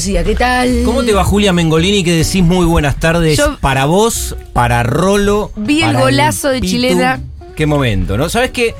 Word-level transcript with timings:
Lucía, 0.00 0.24
¿qué 0.24 0.34
tal? 0.34 0.80
¿Cómo 0.86 1.02
te 1.02 1.12
va 1.12 1.22
Julia 1.24 1.52
Mengolini 1.52 2.02
que 2.02 2.12
decís 2.16 2.42
muy 2.42 2.64
buenas 2.64 2.96
tardes 2.96 3.36
Yo- 3.36 3.58
para 3.60 3.84
vos, 3.84 4.34
para 4.54 4.82
Rolo? 4.82 5.52
Vi 5.56 5.82
el 5.82 5.94
golazo 5.94 6.48
de 6.48 6.62
Pitu? 6.62 6.72
Chilena. 6.72 7.20
Qué 7.54 7.66
momento, 7.66 8.16
¿no? 8.16 8.30
¿Sabes 8.30 8.50
qué? 8.50 8.74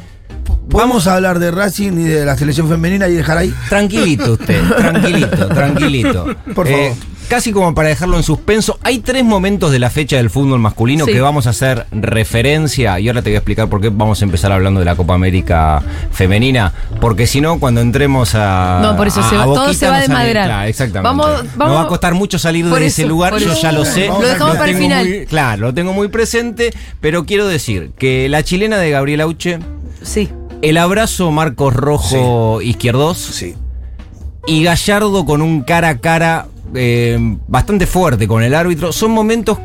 Vamos 0.69 1.07
a 1.07 1.17
hablar 1.17 1.39
de 1.39 1.51
Racing 1.51 1.93
y 1.93 2.05
de 2.05 2.25
la 2.25 2.39
selección 2.39 2.71
femenina 2.71 3.07
y 3.07 3.13
dejar 3.17 3.37
ahí. 3.37 3.53
Tranquilito 3.69 4.33
usted, 4.33 4.63
tranquilito, 4.79 5.49
tranquilito. 5.49 6.31
Eh, 6.31 6.37
Por 6.55 6.67
favor. 6.67 6.93
Casi 7.31 7.53
como 7.53 7.75
para 7.75 7.89
dejarlo 7.89 8.17
en 8.17 8.25
suspenso, 8.25 8.79
hay 8.83 8.99
tres 8.99 9.25
momentos 9.25 9.71
de 9.71 9.79
la 9.79 9.89
fecha 9.89 10.17
del 10.17 10.29
fútbol 10.31 10.59
masculino 10.59 11.07
Sí. 11.07 11.13
que 11.13 11.21
vamos 11.21 11.47
a 11.47 11.51
hacer 11.51 11.87
referencia 11.93 12.99
y 12.99 13.07
ahora 13.09 13.23
te 13.23 13.31
voy 13.31 13.37
a 13.37 13.39
explicar 13.39 13.69
por 13.69 13.81
qué 13.81 13.89
vamos 13.89 14.21
a 14.21 14.25
empezar 14.25 14.51
hablando 14.51 14.81
de 14.81 14.85
la 14.87 14.97
Copa 14.97 15.15
América 15.15 15.81
femenina, 16.11 16.73
porque 17.01 17.27
si 17.29 17.41
no, 17.41 17.61
cuando 17.61 17.81
entremos 17.81 18.35
a... 18.35 18.81
No, 18.83 18.97
por 18.97 19.07
eso 19.07 19.21
a- 19.21 19.31
se 19.31 19.37
va- 19.37 19.43
a 19.43 19.47
todo 19.47 19.73
se 19.73 19.89
va 19.89 19.97
a 19.97 20.01
desmadrar. 20.01 20.47
Claro, 20.47 20.69
exactamente. 20.69 21.03
Vamos- 21.17 21.45
Nos 21.57 21.71
va 21.71 21.83
a 21.83 21.87
costar 21.87 22.15
mucho 22.15 22.39
salir 22.39 22.67
de 22.67 22.87
ese 22.87 23.07
lugar, 23.07 23.37
yo 23.39 23.55
ya 23.55 23.71
lo 23.73 23.85
sé. 23.85 24.09
Lo 24.09 24.21
dejamos 24.21 24.57
para 24.57 24.71
el 24.73 24.77
final. 24.77 25.09
muy- 25.09 25.27
claro, 25.27 25.63
lo 25.63 25.73
tengo 25.73 25.93
muy 25.93 26.09
presente, 26.09 26.73
pero 27.01 27.25
quiero 27.27 27.47
decir 27.47 27.93
que 27.97 28.29
la 28.29 28.43
chilena 28.43 28.79
de 28.79 28.91
Gabriel 28.91 29.21
Auche, 29.21 29.61
Sí. 30.03 30.29
el 30.63 30.77
abrazo 30.79 31.31
Marcos 31.31 31.75
Rojo 31.75 32.61
izquierdos 32.61 33.19
Sí. 33.19 33.55
y 34.47 34.65
Gallardo 34.65 35.25
con 35.25 35.43
un 35.43 35.63
cara 35.63 35.91
a 35.91 35.99
cara 35.99 36.47
eh, 36.75 37.19
bastante 37.49 37.87
fuerte 37.87 38.27
con 38.27 38.43
el 38.43 38.55
árbitro, 38.55 38.93
son 38.93 39.11
momentos 39.13 39.59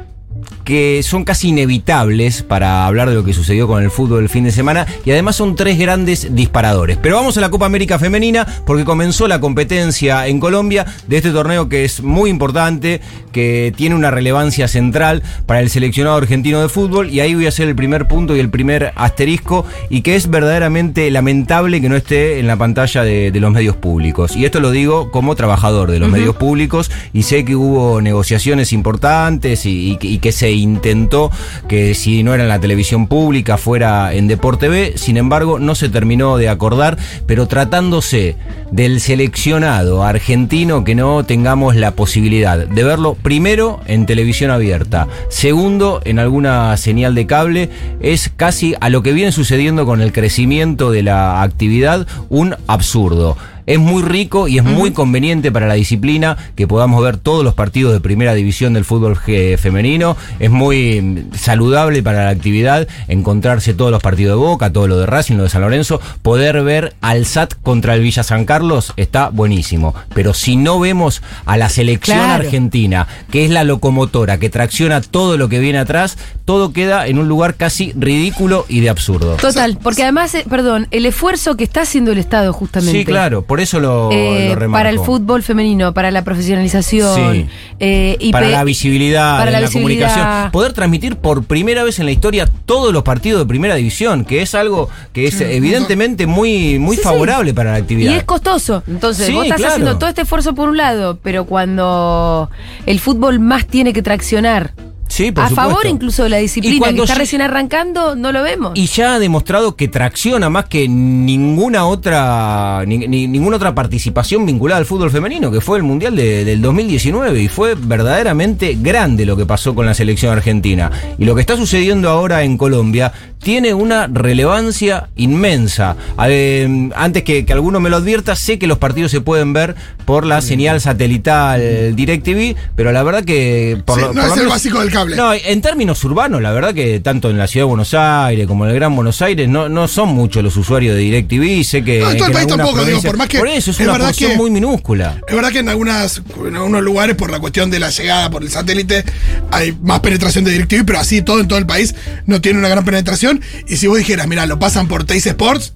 que 0.63 1.03
son 1.03 1.23
casi 1.23 1.49
inevitables 1.49 2.41
para 2.41 2.87
hablar 2.87 3.07
de 3.07 3.15
lo 3.15 3.23
que 3.23 3.33
sucedió 3.33 3.67
con 3.67 3.83
el 3.83 3.91
fútbol 3.91 4.23
el 4.23 4.29
fin 4.29 4.43
de 4.45 4.51
semana 4.51 4.87
y 5.05 5.11
además 5.11 5.35
son 5.35 5.55
tres 5.55 5.77
grandes 5.77 6.33
disparadores. 6.35 6.97
Pero 6.97 7.15
vamos 7.17 7.37
a 7.37 7.41
la 7.41 7.51
Copa 7.51 7.67
América 7.67 7.99
Femenina 7.99 8.47
porque 8.65 8.83
comenzó 8.83 9.27
la 9.27 9.39
competencia 9.39 10.27
en 10.27 10.39
Colombia 10.39 10.85
de 11.07 11.17
este 11.17 11.31
torneo 11.31 11.69
que 11.69 11.85
es 11.85 12.01
muy 12.01 12.29
importante, 12.29 12.99
que 13.31 13.73
tiene 13.77 13.95
una 13.95 14.09
relevancia 14.09 14.67
central 14.67 15.21
para 15.45 15.59
el 15.59 15.69
seleccionado 15.69 16.17
argentino 16.17 16.61
de 16.61 16.69
fútbol 16.69 17.09
y 17.11 17.19
ahí 17.19 17.35
voy 17.35 17.45
a 17.45 17.49
hacer 17.49 17.67
el 17.67 17.75
primer 17.75 18.07
punto 18.07 18.35
y 18.35 18.39
el 18.39 18.49
primer 18.49 18.91
asterisco 18.95 19.65
y 19.89 20.01
que 20.01 20.15
es 20.15 20.29
verdaderamente 20.29 21.11
lamentable 21.11 21.79
que 21.79 21.89
no 21.89 21.95
esté 21.95 22.39
en 22.39 22.47
la 22.47 22.57
pantalla 22.57 23.03
de, 23.03 23.31
de 23.31 23.39
los 23.39 23.51
medios 23.51 23.75
públicos. 23.75 24.35
Y 24.35 24.45
esto 24.45 24.59
lo 24.59 24.71
digo 24.71 25.11
como 25.11 25.35
trabajador 25.35 25.91
de 25.91 25.99
los 25.99 26.09
medios 26.09 26.35
públicos 26.35 26.89
y 27.13 27.23
sé 27.23 27.45
que 27.45 27.55
hubo 27.55 28.01
negociaciones 28.01 28.73
importantes 28.73 29.65
y, 29.65 29.99
y 30.01 30.15
y 30.15 30.19
que 30.19 30.31
se 30.35 30.51
intentó 30.51 31.31
que 31.67 31.95
si 31.95 32.21
no 32.21 32.33
era 32.33 32.43
en 32.43 32.49
la 32.49 32.59
televisión 32.59 33.07
pública 33.07 33.57
fuera 33.57 34.13
en 34.13 34.27
Deporte 34.27 34.67
B, 34.69 34.93
sin 34.97 35.17
embargo 35.17 35.57
no 35.59 35.73
se 35.75 35.89
terminó 35.89 36.37
de 36.37 36.49
acordar, 36.49 36.97
pero 37.25 37.47
tratándose 37.47 38.35
del 38.71 38.99
seleccionado 38.99 40.03
argentino 40.03 40.83
que 40.83 40.95
no 40.95 41.23
tengamos 41.23 41.75
la 41.75 41.91
posibilidad 41.91 42.57
de 42.57 42.83
verlo 42.83 43.15
primero 43.15 43.79
en 43.87 44.05
televisión 44.05 44.51
abierta, 44.51 45.07
segundo 45.29 46.01
en 46.03 46.19
alguna 46.19 46.75
señal 46.77 47.15
de 47.15 47.25
cable, 47.25 47.69
es 48.01 48.29
casi 48.35 48.75
a 48.81 48.89
lo 48.89 49.01
que 49.01 49.13
viene 49.13 49.31
sucediendo 49.31 49.85
con 49.85 50.01
el 50.01 50.11
crecimiento 50.11 50.91
de 50.91 51.03
la 51.03 51.41
actividad 51.41 52.07
un 52.29 52.55
absurdo. 52.67 53.37
Es 53.65 53.79
muy 53.79 54.03
rico 54.03 54.47
y 54.47 54.57
es 54.57 54.63
muy 54.63 54.91
conveniente 54.91 55.51
para 55.51 55.67
la 55.67 55.73
disciplina 55.75 56.37
que 56.55 56.67
podamos 56.67 57.03
ver 57.03 57.17
todos 57.17 57.43
los 57.43 57.53
partidos 57.53 57.93
de 57.93 57.99
primera 57.99 58.33
división 58.33 58.73
del 58.73 58.85
fútbol 58.85 59.17
femenino. 59.57 60.15
Es 60.39 60.49
muy 60.51 61.01
mm, 61.01 61.35
saludable 61.35 62.03
para 62.03 62.25
la 62.25 62.29
actividad 62.29 62.87
encontrarse 63.07 63.73
todos 63.73 63.91
los 63.91 64.01
partidos 64.01 64.39
de 64.39 64.45
Boca, 64.45 64.71
todo 64.71 64.87
lo 64.87 64.97
de 64.97 65.05
Racing, 65.05 65.35
lo 65.35 65.43
de 65.43 65.49
San 65.49 65.61
Lorenzo. 65.61 65.99
Poder 66.21 66.61
ver 66.63 66.95
al 67.01 67.25
SAT 67.25 67.53
contra 67.63 67.95
el 67.95 68.01
Villa 68.01 68.23
San 68.23 68.45
Carlos 68.45 68.93
está 68.97 69.29
buenísimo. 69.29 69.95
Pero 70.13 70.33
si 70.33 70.55
no 70.55 70.79
vemos 70.79 71.21
a 71.45 71.57
la 71.57 71.69
selección 71.69 72.17
Claro. 72.17 72.43
argentina, 72.43 73.07
que 73.31 73.45
es 73.45 73.51
la 73.51 73.63
locomotora 73.63 74.37
que 74.37 74.49
tracciona 74.49 75.01
todo 75.01 75.37
lo 75.37 75.49
que 75.49 75.59
viene 75.59 75.79
atrás, 75.79 76.17
todo 76.45 76.71
queda 76.71 77.07
en 77.07 77.17
un 77.17 77.27
lugar 77.27 77.55
casi 77.55 77.93
ridículo 77.93 78.65
y 78.69 78.81
de 78.81 78.89
absurdo. 78.89 79.35
Total, 79.37 79.77
porque 79.81 80.03
además, 80.03 80.35
eh, 80.35 80.45
perdón, 80.49 80.87
el 80.91 81.05
esfuerzo 81.05 81.57
que 81.57 81.63
está 81.63 81.81
haciendo 81.81 82.11
el 82.11 82.19
Estado 82.19 82.53
justamente. 82.53 82.99
Sí, 82.99 83.05
claro, 83.05 83.41
por 83.41 83.54
eso 83.59 83.79
lo, 83.79 84.11
eh, 84.11 84.49
lo 84.49 84.55
remarco. 84.55 84.79
para 84.79 84.89
el 84.89 84.99
fútbol 84.99 85.43
femenino, 85.43 85.93
para 85.93 86.11
la 86.11 86.23
profesionalización. 86.23 87.33
Sí. 87.33 87.45
eh, 87.79 88.17
y 88.19 88.31
para 88.31 88.47
la 88.49 88.63
visibilidad, 88.63 89.37
para 89.37 89.51
la 89.51 89.61
la, 89.61 89.67
visibilidad. 89.67 90.09
comunicación. 90.13 90.51
Poder 90.51 90.73
transmitir 90.73 91.15
por 91.17 91.43
primera 91.43 91.83
vez 91.83 91.99
en 91.99 92.05
la 92.05 92.11
historia 92.11 92.47
todos 92.65 92.93
los 92.93 93.03
partidos 93.03 93.39
de 93.41 93.45
primera 93.45 93.75
división, 93.75 94.25
que 94.25 94.41
es 94.41 94.55
algo 94.55 94.89
que 95.13 95.27
es 95.27 95.39
evidentemente 95.41 96.25
muy, 96.27 96.79
muy 96.79 96.95
Sí, 96.95 97.01
sí. 97.01 97.07
favorable 97.07 97.53
para 97.53 97.71
la 97.71 97.79
Y 97.79 97.81
actividad. 97.81 98.15
es 98.15 98.23
costoso. 98.23 98.83
Entonces, 98.87 99.31
vos 99.33 99.43
estás 99.43 99.57
claro. 99.57 99.73
haciendo 99.73 99.97
todo 99.97 100.09
este 100.09 100.21
esfuerzo 100.21 100.55
por 100.55 100.69
un 100.69 100.77
lado, 100.77 101.19
pero 101.21 101.45
cuando 101.45 102.49
el 102.85 102.99
fútbol 102.99 103.39
más 103.39 103.65
tiene 103.67 103.93
que 103.93 104.01
traccionar 104.01 104.73
Sí, 105.15 105.31
por 105.31 105.45
a 105.45 105.49
supuesto. 105.49 105.71
favor 105.71 105.85
incluso 105.87 106.23
de 106.23 106.29
la 106.29 106.37
disciplina 106.37 106.87
que 106.91 107.01
está 107.01 107.13
ya- 107.13 107.15
recién 107.19 107.41
arrancando, 107.41 108.15
no 108.17 108.33
lo 108.33 108.43
vemos. 108.43 108.73
Y 108.75 108.87
ya 108.87 109.15
ha 109.15 109.19
demostrado 109.19 109.77
que 109.77 109.87
tracciona 109.87 110.49
más 110.49 110.65
que 110.65 110.89
ninguna 110.89 111.85
otra 111.85 112.83
ni- 112.85 113.07
ni- 113.07 113.25
ninguna 113.27 113.55
otra 113.55 113.73
participación 113.73 114.45
vinculada 114.45 114.79
al 114.79 114.85
fútbol 114.85 115.11
femenino, 115.11 115.51
que 115.51 115.61
fue 115.61 115.77
el 115.77 115.83
Mundial 115.83 116.17
de- 116.17 116.43
del 116.43 116.61
2019 116.61 117.41
y 117.41 117.47
fue 117.47 117.75
verdaderamente 117.75 118.77
grande 118.81 119.25
lo 119.25 119.37
que 119.37 119.45
pasó 119.45 119.73
con 119.73 119.85
la 119.85 119.93
selección 119.93 120.33
argentina. 120.33 120.91
Y 121.17 121.23
lo 121.23 121.33
que 121.33 121.41
está 121.41 121.55
sucediendo 121.55 122.09
ahora 122.09 122.43
en 122.43 122.57
Colombia 122.57 123.13
tiene 123.41 123.73
una 123.73 124.07
relevancia 124.07 125.07
inmensa. 125.15 125.95
Eh, 126.27 126.89
antes 126.95 127.23
que, 127.23 127.45
que 127.45 127.53
alguno 127.53 127.79
me 127.79 127.89
lo 127.89 127.97
advierta, 127.97 128.35
sé 128.35 128.57
que 128.59 128.65
los 128.67 128.79
partidos 128.79 129.11
se 129.11 129.21
pueden 129.21 129.53
ver 129.53 129.75
por 130.03 130.25
la 130.25 130.41
señal 130.41 130.81
satelital 130.81 131.95
DirecTV, 131.95 132.55
pero 132.75 132.91
la 132.91 133.03
verdad 133.03 133.23
que 133.23 133.77
por 133.85 133.95
Sí, 133.99 134.01
lo- 134.01 134.13
no 134.13 134.21
por 134.21 134.29
es 134.31 134.35
lo 134.37 134.41
el 134.43 134.47
básico 134.49 134.79
del 134.81 134.91
cable. 134.91 135.04
No, 135.15 135.33
en 135.33 135.61
términos 135.61 136.03
urbanos, 136.03 136.41
la 136.41 136.51
verdad 136.51 136.73
que 136.73 136.99
tanto 136.99 137.29
en 137.29 137.37
la 137.37 137.47
ciudad 137.47 137.65
de 137.65 137.69
Buenos 137.69 137.93
Aires 137.93 138.47
como 138.47 138.65
en 138.65 138.71
el 138.71 138.75
Gran 138.75 138.95
Buenos 138.95 139.21
Aires 139.21 139.47
no, 139.47 139.69
no 139.69 139.87
son 139.87 140.09
muchos 140.09 140.43
los 140.43 140.55
usuarios 140.57 140.95
de 140.95 141.01
DirecTV. 141.01 141.63
Sé 141.63 141.83
que. 141.83 141.99
No, 141.99 142.11
en 142.11 142.17
todo 142.17 142.27
el 142.27 142.33
país 142.33 142.47
tampoco, 142.47 142.83
digo, 142.85 143.01
por 143.01 143.17
más 143.17 143.27
que 143.27 143.39
Por 143.39 143.47
eso 143.47 143.71
es, 143.71 143.79
es 143.79 143.87
una 143.87 143.97
porción 143.97 144.31
que- 144.31 144.37
muy 144.37 144.49
minúscula. 144.51 145.21
Es 145.27 145.35
verdad 145.35 145.51
que 145.51 145.59
en, 145.59 145.69
algunas, 145.69 146.21
en 146.47 146.55
algunos 146.55 146.81
lugares, 146.81 147.15
por 147.15 147.31
la 147.31 147.39
cuestión 147.39 147.69
de 147.69 147.79
la 147.79 147.89
llegada 147.89 148.29
por 148.29 148.43
el 148.43 148.49
satélite, 148.49 149.03
hay 149.51 149.77
más 149.81 149.99
penetración 149.99 150.43
de 150.43 150.51
DirecTV, 150.51 150.85
pero 150.85 150.99
así 150.99 151.21
todo 151.21 151.39
en 151.39 151.47
todo 151.47 151.59
el 151.59 151.65
país 151.65 151.95
no 152.25 152.41
tiene 152.41 152.59
una 152.59 152.69
gran 152.69 152.85
penetración. 152.85 153.41
Y 153.67 153.77
si 153.77 153.87
vos 153.87 153.97
dijeras, 153.97 154.27
mira, 154.27 154.45
lo 154.45 154.59
pasan 154.59 154.87
por 154.87 155.03
Teis 155.03 155.25
Sports, 155.25 155.73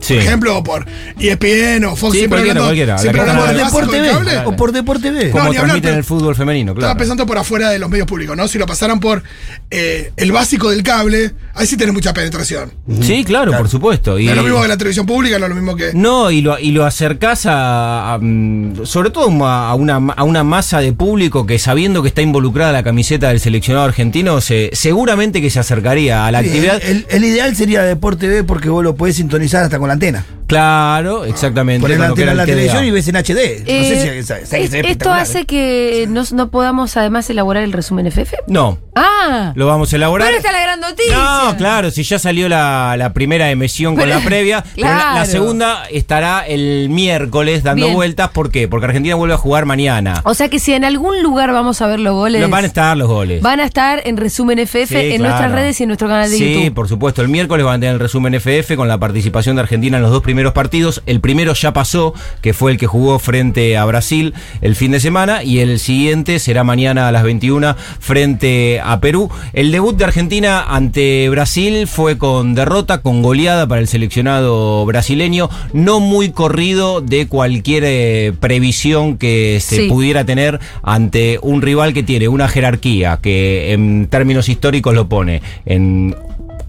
Sí. 0.00 0.14
por 0.14 0.22
ejemplo, 0.22 0.58
o 0.58 0.62
por 0.64 0.86
ESPN 1.18 1.84
o 1.84 1.96
Fox, 1.96 2.12
Sí, 2.12 2.18
siempre 2.20 2.38
cualquiera, 2.40 2.60
cualquiera, 2.62 2.96
está- 2.96 3.12
del 3.12 3.56
básico 3.62 3.80
Deporte 3.80 4.00
B 4.00 4.08
cable. 4.10 4.36
o 4.46 4.56
por 4.56 4.72
Deporte 4.72 5.10
B. 5.10 5.30
Como 5.30 5.44
hablar, 5.44 5.62
transmiten 5.64 5.82
pero- 5.90 5.96
el 5.98 6.04
fútbol 6.04 6.34
femenino, 6.34 6.72
Estaba 6.72 6.86
claro. 6.92 6.98
pensando 6.98 7.26
por 7.26 7.38
afuera 7.38 7.70
de 7.70 7.78
los 7.78 7.90
medios 7.90 8.06
públicos, 8.06 8.36
¿no? 8.36 8.48
Si 8.48 8.58
lo 8.58 8.66
pasaran 8.66 8.98
por 9.00 9.22
eh, 9.70 10.12
el 10.16 10.32
básico 10.32 10.70
del 10.70 10.82
cable, 10.82 11.32
ahí 11.54 11.66
sí 11.66 11.76
tenés 11.76 11.94
mucha 11.94 12.12
penetración. 12.14 12.72
Sí, 13.02 13.24
claro, 13.24 13.52
por 13.56 13.68
supuesto. 13.68 14.18
Y, 14.18 14.24
No 14.24 14.30
es 14.32 14.36
lo 14.38 14.42
mismo 14.42 14.62
que 14.62 14.68
la 14.68 14.76
televisión 14.76 15.06
pública, 15.06 15.38
no 15.38 15.44
es 15.46 15.50
lo 15.50 15.54
mismo 15.56 15.76
que. 15.76 15.92
No, 15.94 16.30
y 16.30 16.40
lo, 16.40 16.58
y 16.58 16.70
lo 16.72 16.84
acercás 16.84 17.46
a, 17.46 18.14
a, 18.14 18.18
mm, 18.18 18.84
sobre 18.84 19.10
todo 19.10 19.24
a 19.46 19.74
una, 19.74 19.96
a 20.16 20.24
una 20.24 20.44
masa 20.44 20.80
de 20.80 20.92
público 20.92 21.46
que 21.46 21.58
sabiendo 21.58 22.02
que 22.02 22.08
está 22.08 22.22
involucrada 22.22 22.72
la 22.72 22.82
camiseta 22.82 23.28
del 23.28 23.38
seleccionado 23.40 23.84
argentino, 23.86 24.40
se, 24.40 24.70
seguramente 24.72 25.40
que 25.40 25.50
se 25.50 25.60
acercaría 25.60 26.26
a 26.26 26.32
la 26.32 26.40
Sí, 26.42 26.46
actividad. 26.48 26.80
El, 26.82 27.06
el 27.10 27.24
ideal 27.24 27.54
sería 27.54 27.82
Deporte 27.82 28.26
B 28.28 28.44
porque 28.44 28.68
vos 28.70 28.82
lo 28.82 28.94
podés 28.96 29.16
sintonizar 29.16 29.62
hasta 29.64 29.78
con 29.78 29.89
la 29.90 29.94
antena. 29.94 30.24
Claro, 30.50 31.24
exactamente. 31.24 31.80
Poner 31.80 31.98
la 32.00 32.06
antena 32.06 32.32
en 32.32 32.36
la 32.36 32.44
televisión 32.46 32.84
y 32.84 32.90
ves 32.90 33.06
en 33.08 33.16
HD. 33.16 33.60
no 33.60 33.66
sé 33.66 34.00
si 34.00 34.08
Eh, 34.08 34.18
es- 34.18 34.30
es 34.52 34.74
esto 34.74 35.12
hace 35.12 35.46
que 35.46 36.06
no, 36.08 36.24
no 36.32 36.50
podamos 36.50 36.96
además 36.96 37.30
elaborar 37.30 37.62
el 37.62 37.72
resumen 37.72 38.06
FF. 38.06 38.36
No, 38.48 38.78
Ah, 38.96 39.52
lo 39.54 39.66
vamos 39.66 39.92
a 39.92 39.96
elaborar. 39.96 40.26
pero 40.28 40.38
está 40.38 40.52
la 40.52 40.60
gran 40.60 40.80
noticia. 40.80 41.16
No, 41.16 41.56
claro, 41.56 41.90
si 41.90 42.02
ya 42.02 42.18
salió 42.18 42.48
la, 42.48 42.96
la 42.98 43.12
primera 43.12 43.50
emisión 43.50 43.94
con 43.94 44.04
Pero- 44.04 44.18
la 44.18 44.24
previa, 44.24 44.64
pero 44.74 44.88
la- 44.88 44.94
la, 44.96 45.00
claro. 45.12 45.26
segunda 45.30 45.84
estará 45.90 46.46
el 46.46 46.88
miércoles 46.90 47.62
dando 47.62 47.84
Bien. 47.86 47.94
vueltas. 47.96 48.30
¿Por 48.30 48.50
qué? 48.50 48.66
Porque 48.68 48.86
Argentina 48.86 49.14
vuelve 49.14 49.34
a 49.34 49.38
jugar 49.38 49.66
mañana. 49.66 50.20
O 50.24 50.34
sea 50.34 50.48
que 50.48 50.58
si 50.58 50.72
en 50.74 50.84
algún 50.84 51.22
lugar 51.22 51.52
vamos 51.52 51.80
a 51.80 51.86
ver 51.86 52.00
los 52.00 52.14
goles, 52.14 52.42
No 52.42 52.48
van 52.48 52.64
a 52.64 52.66
estar 52.66 52.96
los 52.96 53.08
goles. 53.08 53.40
van 53.40 53.60
a 53.60 53.64
estar 53.64 54.02
en 54.04 54.16
resumen 54.16 54.58
FF 54.58 54.88
Sí, 55.00 55.12
en 55.12 55.18
claro. 55.18 55.34
nuestras 55.34 55.52
redes 55.52 55.80
y 55.80 55.84
en 55.84 55.88
nuestro 55.88 56.08
canal 56.08 56.28
de 56.30 56.36
Sí, 56.36 56.54
YouTube. 56.54 56.74
por 56.74 56.88
supuesto. 56.88 57.22
El 57.22 57.28
miércoles 57.28 57.64
van 57.64 57.76
a 57.76 57.80
tener 57.80 57.94
el 57.94 58.00
resumen 58.00 58.34
FF 58.34 58.74
con 58.76 58.88
la 58.88 58.98
participación 58.98 59.56
de 59.56 59.62
Argentina 59.62 59.96
en 59.96 60.02
los 60.02 60.10
dos 60.10 60.22
primeros 60.22 60.39
primeros 60.40 60.54
partidos. 60.54 61.02
El 61.04 61.20
primero 61.20 61.52
ya 61.52 61.74
pasó, 61.74 62.14
que 62.40 62.54
fue 62.54 62.72
el 62.72 62.78
que 62.78 62.86
jugó 62.86 63.18
frente 63.18 63.76
a 63.76 63.84
Brasil 63.84 64.32
el 64.62 64.74
fin 64.74 64.90
de 64.92 64.98
semana, 64.98 65.44
y 65.44 65.58
el 65.58 65.78
siguiente 65.78 66.38
será 66.38 66.64
mañana 66.64 67.08
a 67.08 67.12
las 67.12 67.24
21 67.24 67.76
frente 67.98 68.80
a 68.82 69.00
Perú. 69.00 69.28
El 69.52 69.70
debut 69.70 69.94
de 69.98 70.04
Argentina 70.04 70.64
ante 70.66 71.28
Brasil 71.28 71.86
fue 71.86 72.16
con 72.16 72.54
derrota, 72.54 73.02
con 73.02 73.20
goleada 73.20 73.66
para 73.66 73.82
el 73.82 73.86
seleccionado 73.86 74.86
brasileño, 74.86 75.50
no 75.74 76.00
muy 76.00 76.30
corrido 76.30 77.02
de 77.02 77.28
cualquier 77.28 77.82
eh, 77.86 78.32
previsión 78.40 79.18
que 79.18 79.58
se 79.60 79.76
Sí. 79.76 79.88
pudiera 79.88 80.24
tener 80.24 80.58
ante 80.82 81.38
un 81.42 81.60
rival 81.60 81.92
que 81.92 82.02
tiene 82.02 82.28
una 82.28 82.48
jerarquía 82.48 83.18
que 83.20 83.72
en 83.74 84.06
términos 84.08 84.48
históricos 84.48 84.94
lo 84.94 85.06
pone 85.06 85.42
en 85.66 86.16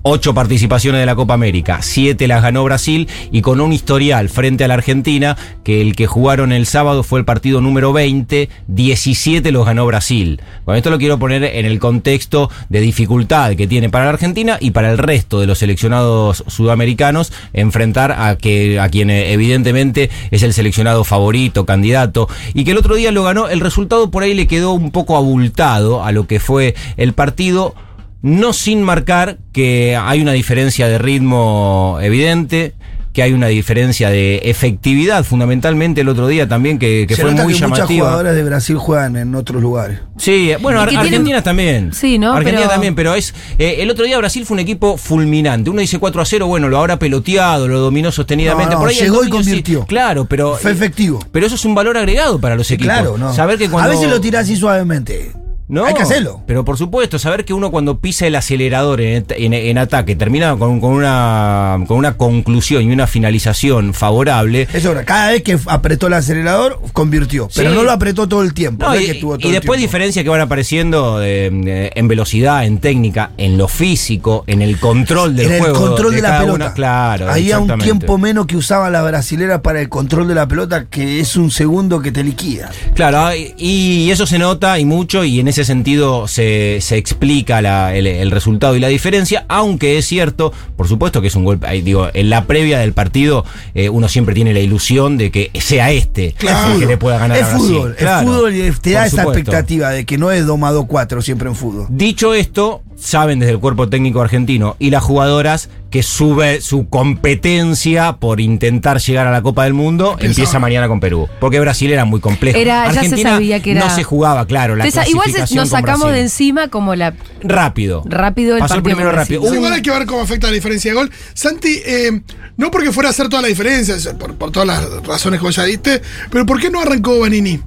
ocho 0.03 0.33
participaciones 0.33 1.00
de 1.00 1.06
la 1.06 1.15
Copa 1.15 1.33
América, 1.33 1.80
siete 1.81 2.27
las 2.27 2.42
ganó 2.42 2.63
Brasil 2.63 3.07
y 3.31 3.42
con 3.42 3.62
un 3.62 3.74
historial 3.74 4.30
frente 4.30 4.63
a 4.63 4.68
la 4.68 4.75
Argentina, 4.75 5.38
que 5.63 5.81
el 5.81 5.95
que 5.95 6.07
jugaron 6.07 6.51
el 6.51 6.65
sábado 6.65 7.03
fue 7.03 7.19
el 7.19 7.25
partido 7.25 7.62
número 7.62 7.94
20, 7.94 8.50
17 8.68 9.51
los 9.51 9.65
ganó 9.65 9.86
Brasil. 9.86 10.42
Con 10.65 10.75
esto 10.75 10.89
lo 10.89 10.98
quiero 10.98 11.19
poner 11.19 11.44
en 11.44 11.65
el 11.65 11.80
contexto 11.80 12.50
de 12.69 12.81
dificultad 12.81 13.56
que 13.56 13.68
tiene 13.68 13.89
para 13.89 14.06
la 14.06 14.12
Argentina 14.12 14.57
y 14.59 14.71
para 14.71 14.92
el 14.92 14.98
resto 14.98 15.39
de 15.39 15.48
los 15.48 15.59
seleccionados 15.59 16.44
sudamericanos 16.47 17.31
enfrentar 17.54 18.12
a, 18.18 18.36
que, 18.38 18.80
a 18.80 18.89
quien 18.89 19.09
eh, 19.09 19.33
evidentemente 19.33 20.09
es 20.31 20.44
el 20.44 20.54
seleccionado 20.54 21.04
favorito, 21.04 21.65
candidato, 21.65 22.27
y 22.54 22.63
que 22.63 22.71
el 22.71 22.77
otro 22.77 22.95
día 22.95 23.12
lo 23.12 23.24
ganó, 23.24 23.50
el 23.50 23.59
resultado 23.59 24.09
por 24.09 24.24
ahí 24.24 24.33
le 24.33 24.47
quedó 24.47 24.71
un 24.71 24.92
poco 24.92 25.18
abultado 25.18 26.04
a 26.04 26.12
lo 26.12 26.27
que 26.27 26.39
fue 26.39 26.75
el 26.97 27.13
partido 27.13 27.75
no 28.21 28.53
sin 28.53 28.81
marcar 28.83 29.38
que 29.51 29.97
hay 30.00 30.21
una 30.21 30.31
diferencia 30.33 30.88
de 30.88 30.97
ritmo 30.97 31.97
evidente, 32.01 32.73
que 33.13 33.21
hay 33.23 33.33
una 33.33 33.47
diferencia 33.47 34.09
de 34.09 34.38
efectividad, 34.45 35.25
fundamentalmente 35.25 36.00
el 36.00 36.07
otro 36.07 36.27
día 36.29 36.47
también, 36.47 36.79
que, 36.79 37.06
que 37.09 37.15
Se 37.18 37.23
fue 37.23 37.31
nota 37.31 37.44
muy 37.44 37.53
que 37.53 37.59
muchas 37.68 37.79
llamativa. 37.79 38.06
jugadoras 38.06 38.35
de 38.35 38.44
Brasil 38.45 38.77
juegan 38.77 39.18
en 39.18 39.35
otros 39.35 39.62
lugares. 39.62 40.00
Sí, 40.18 40.51
bueno, 40.62 40.79
Y 40.79 40.83
Ar- 40.83 40.89
tienen- 40.89 41.07
Argentina 41.07 41.44
también. 41.44 41.91
Sí, 41.94 42.18
¿no? 42.18 42.31
Argentina 42.31 42.59
Pero- 42.62 42.71
también, 42.71 42.95
pero 42.95 43.13
es. 43.13 43.33
eh, 43.59 43.77
el 43.79 43.89
otro 43.91 44.06
día 44.06 44.18
Brasil 44.18 44.45
fue 44.45 44.56
un 44.56 44.59
equipo 44.62 44.95
fulminante. 44.95 45.69
Uno 45.69 45.81
dice 45.81 46.00
4 46.00 46.21
a 46.21 46.25
0, 46.25 46.47
bueno, 46.47 46.69
lo 46.69 46.77
habrá 46.77 46.97
peloteado, 47.00 47.68
lo 47.68 47.79
dominó 47.81 48.13
sostenidamente. 48.13 48.75
No, 48.75 48.75
no, 48.75 48.79
Por 48.79 48.89
ahí 48.91 48.95
llegó 48.95 49.23
y 49.23 49.25
sí, 49.25 49.31
convirtió. 49.31 49.85
claro, 49.88 50.23
pero. 50.23 50.56
Fue 50.56 50.71
efectivo. 50.71 51.19
Pero 51.33 51.45
eso 51.45 51.56
es 51.56 51.65
un 51.65 51.75
valor 51.75 51.97
agregado 51.97 52.39
para 52.39 52.56
los 52.56 52.71
equipos. 52.71 52.94
Claro, 52.94 53.18
no. 53.18 53.33
Saber 53.33 53.57
que 53.57 53.69
cuando. 53.69 53.89
A 53.91 53.94
veces 53.94 54.09
lo 54.09 54.21
tirás 54.21 54.44
así 54.44 54.56
suavemente. 54.56 55.33
No, 55.71 55.85
Hay 55.85 55.94
que 55.94 56.01
hacerlo. 56.03 56.41
Pero 56.45 56.65
por 56.65 56.77
supuesto, 56.77 57.18
saber 57.18 57.45
que 57.45 57.53
uno 57.53 57.71
cuando 57.71 57.97
pisa 58.00 58.27
el 58.27 58.35
acelerador 58.35 59.00
en, 59.00 59.25
en- 59.29 59.53
en 59.53 59.77
ataque 59.77 60.18
termina 60.18 60.56
con, 60.57 60.81
con 60.81 60.91
una, 60.91 61.77
con 61.88 61.97
una 61.97 62.18
conclusión 62.18 62.83
y 62.83 62.91
una 62.91 63.07
finalización 63.07 63.94
favorable. 63.94 64.68
Eso, 64.73 64.94
cada 65.06 65.31
vez 65.31 65.44
que 65.44 65.57
apretó 65.68 66.07
el 66.07 66.13
acelerador, 66.13 66.81
convirtió. 66.91 67.47
Pero 67.56 67.69
no 67.71 67.83
lo 67.83 67.91
apretó 67.91 68.27
todo 68.27 68.44
el 68.44 68.53
tiempo. 68.53 68.83
No, 68.83 68.89
no 68.91 68.95
es 68.95 69.03
y, 69.03 69.06
que 69.06 69.12
estuvo 69.13 69.38
todo 69.38 69.47
y 69.47 69.53
el 69.56 69.59
después 69.62 69.79
diferencias 69.79 70.23
que 70.23 70.29
van 70.29 70.41
apareciendo 70.41 71.23
eh, 71.23 71.50
eh, 71.65 71.91
en 71.95 72.07
velocidad, 72.09 72.65
en 72.65 72.79
técnica, 72.79 73.31
en 73.38 73.57
lo 73.57 73.69
físico, 73.69 74.44
en 74.47 74.62
el 74.62 74.77
control 74.77 75.38
del 75.38 75.45
en 75.47 75.53
el 75.53 75.59
juego. 75.62 75.79
control 75.88 76.15
de, 76.15 76.21
la 76.21 76.39
pelota. 76.39 76.53
una. 76.53 76.73
Claro, 76.73 77.31
Había 77.31 77.59
un 77.59 77.77
tiempo 77.79 78.18
menos 78.18 78.45
que 78.45 78.57
usaban 78.57 78.91
las 78.91 79.06
brasileras 79.06 79.62
para 79.62 79.79
el 79.79 79.88
control 79.88 80.27
de 80.27 80.35
la 80.35 80.47
pelota, 80.47 80.85
que 80.89 81.21
es 81.21 81.38
un 81.38 81.50
segundo 81.50 82.01
que 82.01 82.12
te 82.12 82.23
liquida. 82.25 82.69
Claro, 82.94 83.33
y, 83.35 83.53
y 83.57 84.12
eso 84.12 84.25
se 84.27 84.38
nota 84.38 84.77
y 84.77 84.83
mucho, 84.85 85.23
y 85.23 85.39
en 85.39 85.47
ese 85.47 85.60
sentido 85.65 86.27
se, 86.27 86.79
se 86.81 86.97
explica 86.97 87.61
la- 87.61 87.95
el, 87.95 88.07
el 88.07 88.31
resultado 88.31 88.75
y 88.75 88.79
la 88.79 88.87
diferencia, 88.87 89.45
aunque 89.49 89.97
es 89.97 90.05
cierto, 90.05 90.53
por 90.75 90.87
supuesto 90.87 91.21
que 91.21 91.27
es 91.27 91.35
un 91.35 91.43
golpe, 91.45 91.69
digo, 91.81 92.07
en 92.13 92.29
la 92.29 92.45
previa 92.45 92.79
del 92.79 92.93
partido 92.93 93.45
eh, 93.73 93.89
uno 93.89 94.07
siempre 94.07 94.35
tiene 94.35 94.53
la 94.53 94.59
ilusión 94.59 95.17
de 95.17 95.31
que 95.31 95.51
sea 95.59 95.91
este 95.91 96.33
Claro. 96.37 96.73
el 96.73 96.79
que 96.79 96.85
le 96.85 96.97
pueda 96.97 97.17
ganar 97.17 97.37
a 97.37 97.47
Brasil. 97.49 97.57
fútbol, 97.67 97.95
Claro, 97.97 98.21
es 98.29 98.35
fútbol 98.35 98.55
y 98.55 98.71
te 98.81 98.91
da 98.91 99.05
esa 99.05 99.23
expectativa 99.23 99.89
de 99.91 100.05
que 100.05 100.17
no 100.17 100.31
es 100.31 100.45
domado 100.45 100.85
4 100.85 101.21
siempre 101.21 101.49
en 101.49 101.55
fútbol. 101.55 101.87
Dicho 101.89 102.33
esto, 102.33 102.81
saben 102.97 103.39
desde 103.39 103.53
el 103.53 103.59
cuerpo 103.59 103.89
técnico 103.89 104.21
argentino 104.21 104.75
y 104.79 104.89
las 104.91 105.03
jugadoras 105.03 105.69
que 105.91 106.01
sube 106.03 106.61
su 106.61 106.88
competencia 106.89 108.13
por 108.13 108.39
intentar 108.39 108.99
llegar 108.99 109.27
a 109.27 109.31
la 109.31 109.41
Copa 109.41 109.65
del 109.65 109.73
Mundo 109.73 110.15
empieza 110.19 110.57
mañana 110.57 110.88
con 110.88 110.99
Perú. 110.99 111.27
Porque 111.39 111.59
Brasil 111.59 111.91
era 111.91 112.05
muy 112.05 112.19
complejo. 112.21 112.57
Era- 112.57 112.85
ya 112.88 112.91
se 112.93 112.99
Argentina 112.99 113.29
sabía 113.31 113.61
que 113.61 113.71
era- 113.71 113.81
no 113.88 113.93
se 113.93 114.03
jugaba, 114.03 114.45
claro, 114.47 114.75
la 114.75 114.85
Entonces, 114.85 115.11
igual 115.11 115.31
se- 115.31 115.55
nos 115.55 115.69
sacamos 115.69 115.99
Brasil. 115.99 116.15
de 116.15 116.21
encima 116.21 116.67
como 116.69 116.95
la 116.95 117.13
Rápido. 117.43 118.03
rápido 118.05 118.55
el 118.55 118.59
Pasó 118.61 118.75
el 118.75 118.83
primero 118.83 119.11
rápido. 119.11 119.53
Igual 119.53 119.73
hay 119.73 119.81
que 119.81 119.91
ver 119.91 120.05
cómo 120.05 120.21
afecta 120.21 120.47
la 120.47 120.53
diferencia 120.53 120.91
de 120.91 120.95
gol. 120.95 121.11
Santi, 121.33 121.81
eh, 121.85 122.21
no 122.57 122.71
porque 122.71 122.91
fuera 122.91 123.09
a 123.09 123.11
hacer 123.11 123.27
toda 123.29 123.41
la 123.41 123.49
diferencia, 123.49 123.95
por, 124.17 124.35
por 124.35 124.51
todas 124.51 124.67
las 124.67 125.03
razones 125.05 125.39
que 125.39 125.45
vos 125.45 125.55
ya 125.55 125.65
diste, 125.65 126.01
pero 126.31 126.45
¿por 126.45 126.59
qué 126.59 126.69
no 126.69 126.79
arrancó 126.81 127.19
Vanini? 127.19 127.59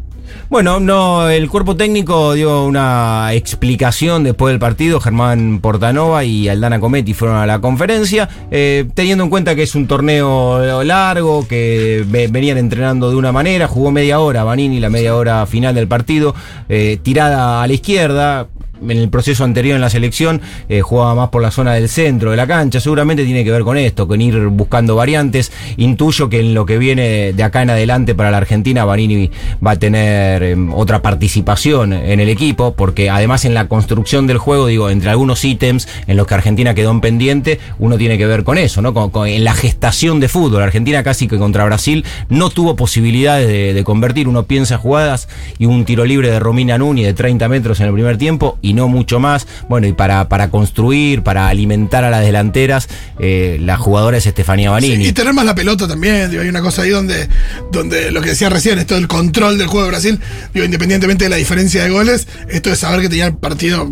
Bueno, 0.51 0.79
no, 0.79 1.29
el 1.29 1.49
cuerpo 1.49 1.75
técnico 1.77 2.35
dio 2.35 2.65
una 2.65 3.33
explicación 3.33 4.25
después 4.25 4.53
del 4.53 4.59
partido. 4.61 5.01
Germán 5.01 5.59
Portanova 5.61 6.25
y 6.25 6.49
Aldana 6.49 6.79
Cometti 6.81 7.15
fueron 7.15 7.39
a 7.39 7.47
la 7.47 7.61
conferencia, 7.61 8.29
eh, 8.51 8.87
teniendo 8.95 9.25
en 9.25 9.31
cuenta 9.31 9.55
que 9.55 9.63
es 9.63 9.75
un 9.75 9.87
torneo 9.87 10.85
largo, 10.85 11.47
que 11.49 12.05
ve- 12.07 12.29
venían 12.29 12.59
entrenando 12.59 13.11
de 13.11 13.17
una 13.17 13.33
manera. 13.33 13.67
Jugó 13.69 13.91
media 13.91 14.21
hora 14.21 14.45
Vanini, 14.45 14.81
la 14.81 14.91
media 14.91 15.17
hora 15.17 15.47
final 15.47 15.75
del 15.75 15.89
partido, 15.89 16.35
eh, 16.69 16.99
tirada 17.03 17.63
a 17.63 17.67
la 17.67 17.73
izquierda. 17.73 18.47
En 18.83 18.91
el 18.99 19.09
proceso 19.09 19.45
anterior 19.45 19.77
en 19.77 19.81
la 19.81 19.89
selección 19.89 20.41
eh, 20.69 20.81
jugaba 20.83 21.15
más 21.15 21.29
por 21.31 21.41
la 21.41 21.51
zona 21.51 21.73
del 21.75 21.89
centro 21.89 22.31
de 22.33 22.37
la 22.37 22.47
cancha. 22.47 22.81
Seguramente 22.81 23.25
tiene 23.25 23.45
que 23.45 23.51
ver 23.51 23.63
con 23.63 23.79
esto, 23.79 24.07
con 24.09 24.21
ir 24.21 24.37
buscando 24.49 24.97
variantes. 24.97 25.53
Intuyo 25.77 26.29
que 26.29 26.41
en 26.41 26.55
lo 26.55 26.67
que 26.67 26.77
viene 26.77 27.33
de 27.33 27.43
acá 27.43 27.63
en 27.63 27.71
adelante 27.71 28.15
para 28.15 28.31
la 28.31 28.37
Argentina, 28.39 28.85
Vanini 28.85 29.31
va 29.65 29.73
a 29.73 29.77
tener 29.77 30.43
eh, 30.43 30.57
otra 30.73 31.01
participación 31.03 31.93
en 31.93 32.21
el 32.21 32.29
equipo, 32.29 32.75
porque 32.75 33.09
además 33.11 33.45
en 33.45 33.55
la 33.55 33.69
construcción 33.69 34.27
del 34.27 34.39
juego, 34.39 34.67
digo, 34.67 34.91
entre 34.91 35.09
algunos 35.11 35.45
ítems 35.45 35.89
en 36.07 36.17
los 36.17 36.27
que 36.27 36.35
Argentina 36.35 36.75
quedó 36.75 36.91
en 36.91 37.01
pendiente, 37.01 37.61
uno 37.79 37.97
tiene 37.97 38.19
que 38.19 38.27
ver 38.27 38.45
con 38.45 38.59
eso, 38.59 38.83
¿no? 38.83 38.93
Con- 38.93 39.11
con- 39.11 39.29
en 39.29 39.45
la 39.45 39.55
gestación 39.55 40.21
de 40.21 40.29
fútbol. 40.29 40.63
Argentina 40.63 41.03
casi 41.03 41.27
que 41.29 41.39
contra 41.39 41.65
Brasil 41.65 42.05
no 42.29 42.51
tuvo 42.51 42.77
posibilidades 42.77 43.49
de, 43.49 43.73
de 43.73 43.85
convertir. 43.85 44.29
Uno 44.29 44.43
piensa 44.45 44.77
jugadas 44.79 45.29
y 45.59 45.67
un 45.67 45.85
tiro 45.85 46.05
libre 46.05 46.31
de 46.31 46.39
Romina 46.41 46.77
Nuni 46.77 47.03
de 47.05 47.15
30 47.15 47.49
metros 47.49 47.81
en 47.81 47.87
el 47.87 47.93
primer 47.95 48.19
tiempo 48.19 48.59
y 48.65 48.73
no 48.73 48.89
mucho 48.89 49.21
más. 49.21 49.47
Bueno, 49.69 49.87
y 49.87 49.93
para, 49.93 50.29
para 50.29 50.51
construir, 50.51 51.23
para 51.23 51.49
alimentar 51.49 52.03
a 52.03 52.11
las 52.11 52.23
delanteras, 52.23 52.89
eh, 53.19 53.59
la 53.61 53.77
jugadora 53.77 54.17
es 54.17 54.27
Estefanía 54.27 54.71
Vanini. 54.71 55.07
Y 55.07 55.13
tener 55.13 55.35
más 55.35 55.45
la 55.45 55.55
pelota 55.55 55.87
también, 55.87 56.31
digo, 56.31 56.43
hay 56.43 56.49
una 56.49 56.63
cosa 56.63 56.83
ahí 56.83 56.91
donde, 56.91 57.29
donde 57.71 58.11
lo 58.11 58.23
que 58.23 58.31
decía 58.31 58.49
recién, 58.49 58.79
esto 58.79 58.95
del 58.95 59.07
control 59.07 59.59
del 59.59 59.67
juego 59.67 59.85
de 59.85 59.91
Brasil, 59.91 60.21
digo, 60.55 60.65
independientemente 60.65 61.25
de 61.25 61.31
la 61.31 61.37
diferencia 61.37 61.85
de 61.85 61.91
goles, 61.91 62.27
esto 62.49 62.71
de 62.71 62.77
saber 62.77 63.03
que 63.03 63.09
tenía 63.11 63.27
el 63.27 63.37
partido 63.37 63.87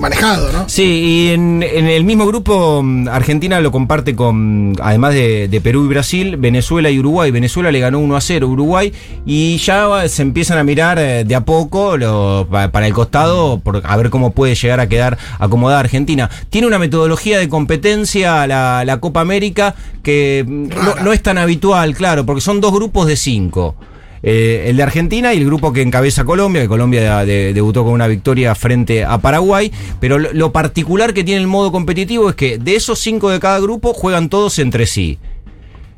manejado, 0.00 0.50
¿no? 0.52 0.68
Sí, 0.68 0.82
y 0.82 1.28
en, 1.34 1.62
en 1.62 1.86
el 1.86 2.04
mismo 2.04 2.26
grupo 2.26 2.82
mm, 2.82 3.08
Argentina 3.08 3.60
lo 3.60 3.70
comparte 3.70 4.16
con, 4.16 4.74
además 4.82 5.14
de, 5.14 5.46
de 5.48 5.60
Perú 5.60 5.84
y 5.84 5.88
Brasil, 5.88 6.36
Venezuela 6.36 6.90
y 6.90 6.98
Uruguay. 6.98 7.30
Venezuela 7.30 7.70
le 7.70 7.78
ganó 7.80 7.98
1 8.00 8.16
a 8.16 8.20
0 8.20 8.46
a 8.46 8.50
Uruguay 8.50 8.92
y 9.26 9.58
ya 9.58 10.08
se 10.08 10.22
empiezan 10.22 10.58
a 10.58 10.64
mirar 10.64 10.98
eh, 10.98 11.24
de 11.24 11.34
a 11.34 11.42
poco 11.44 11.96
lo- 11.96 12.48
pa- 12.50 12.72
para 12.72 12.86
el 12.86 12.92
costado 12.94 13.60
por, 13.60 13.82
a 13.84 13.96
ver 13.96 14.10
cómo 14.10 14.32
puede 14.32 14.54
llegar 14.54 14.80
a 14.80 14.88
quedar 14.88 15.18
acomodada 15.38 15.80
Argentina. 15.80 16.28
Tiene 16.50 16.66
una 16.66 16.78
metodología 16.78 17.38
de 17.38 17.48
competencia 17.48 18.46
la, 18.46 18.84
la 18.84 18.98
Copa 19.00 19.20
América 19.20 19.74
que 20.02 20.44
mm, 20.46 20.68
no, 20.68 20.94
no 21.04 21.12
es 21.12 21.22
tan 21.22 21.38
habitual, 21.38 21.94
claro, 21.94 22.24
porque 22.26 22.40
son 22.40 22.60
dos 22.60 22.72
grupos 22.72 23.06
de 23.06 23.16
cinco. 23.16 23.76
Eh, 24.22 24.64
el 24.68 24.76
de 24.76 24.82
Argentina 24.82 25.32
y 25.32 25.38
el 25.38 25.46
grupo 25.46 25.72
que 25.72 25.80
encabeza 25.82 26.24
Colombia, 26.24 26.62
que 26.62 26.68
Colombia 26.68 27.24
de- 27.24 27.54
debutó 27.54 27.84
con 27.84 27.94
una 27.94 28.06
victoria 28.06 28.54
frente 28.54 29.04
a 29.04 29.18
Paraguay, 29.18 29.72
pero 29.98 30.18
lo, 30.18 30.52
particular 30.52 31.14
que 31.14 31.24
tiene 31.24 31.40
el 31.40 31.46
modo 31.46 31.72
competitivo 31.72 32.28
es 32.28 32.34
que 32.36 32.58
de 32.58 32.76
esos 32.76 32.98
cinco 32.98 33.30
de 33.30 33.40
cada 33.40 33.58
grupo 33.60 33.94
juegan 33.94 34.28
todos 34.28 34.58
entre 34.58 34.86
sí. 34.86 35.18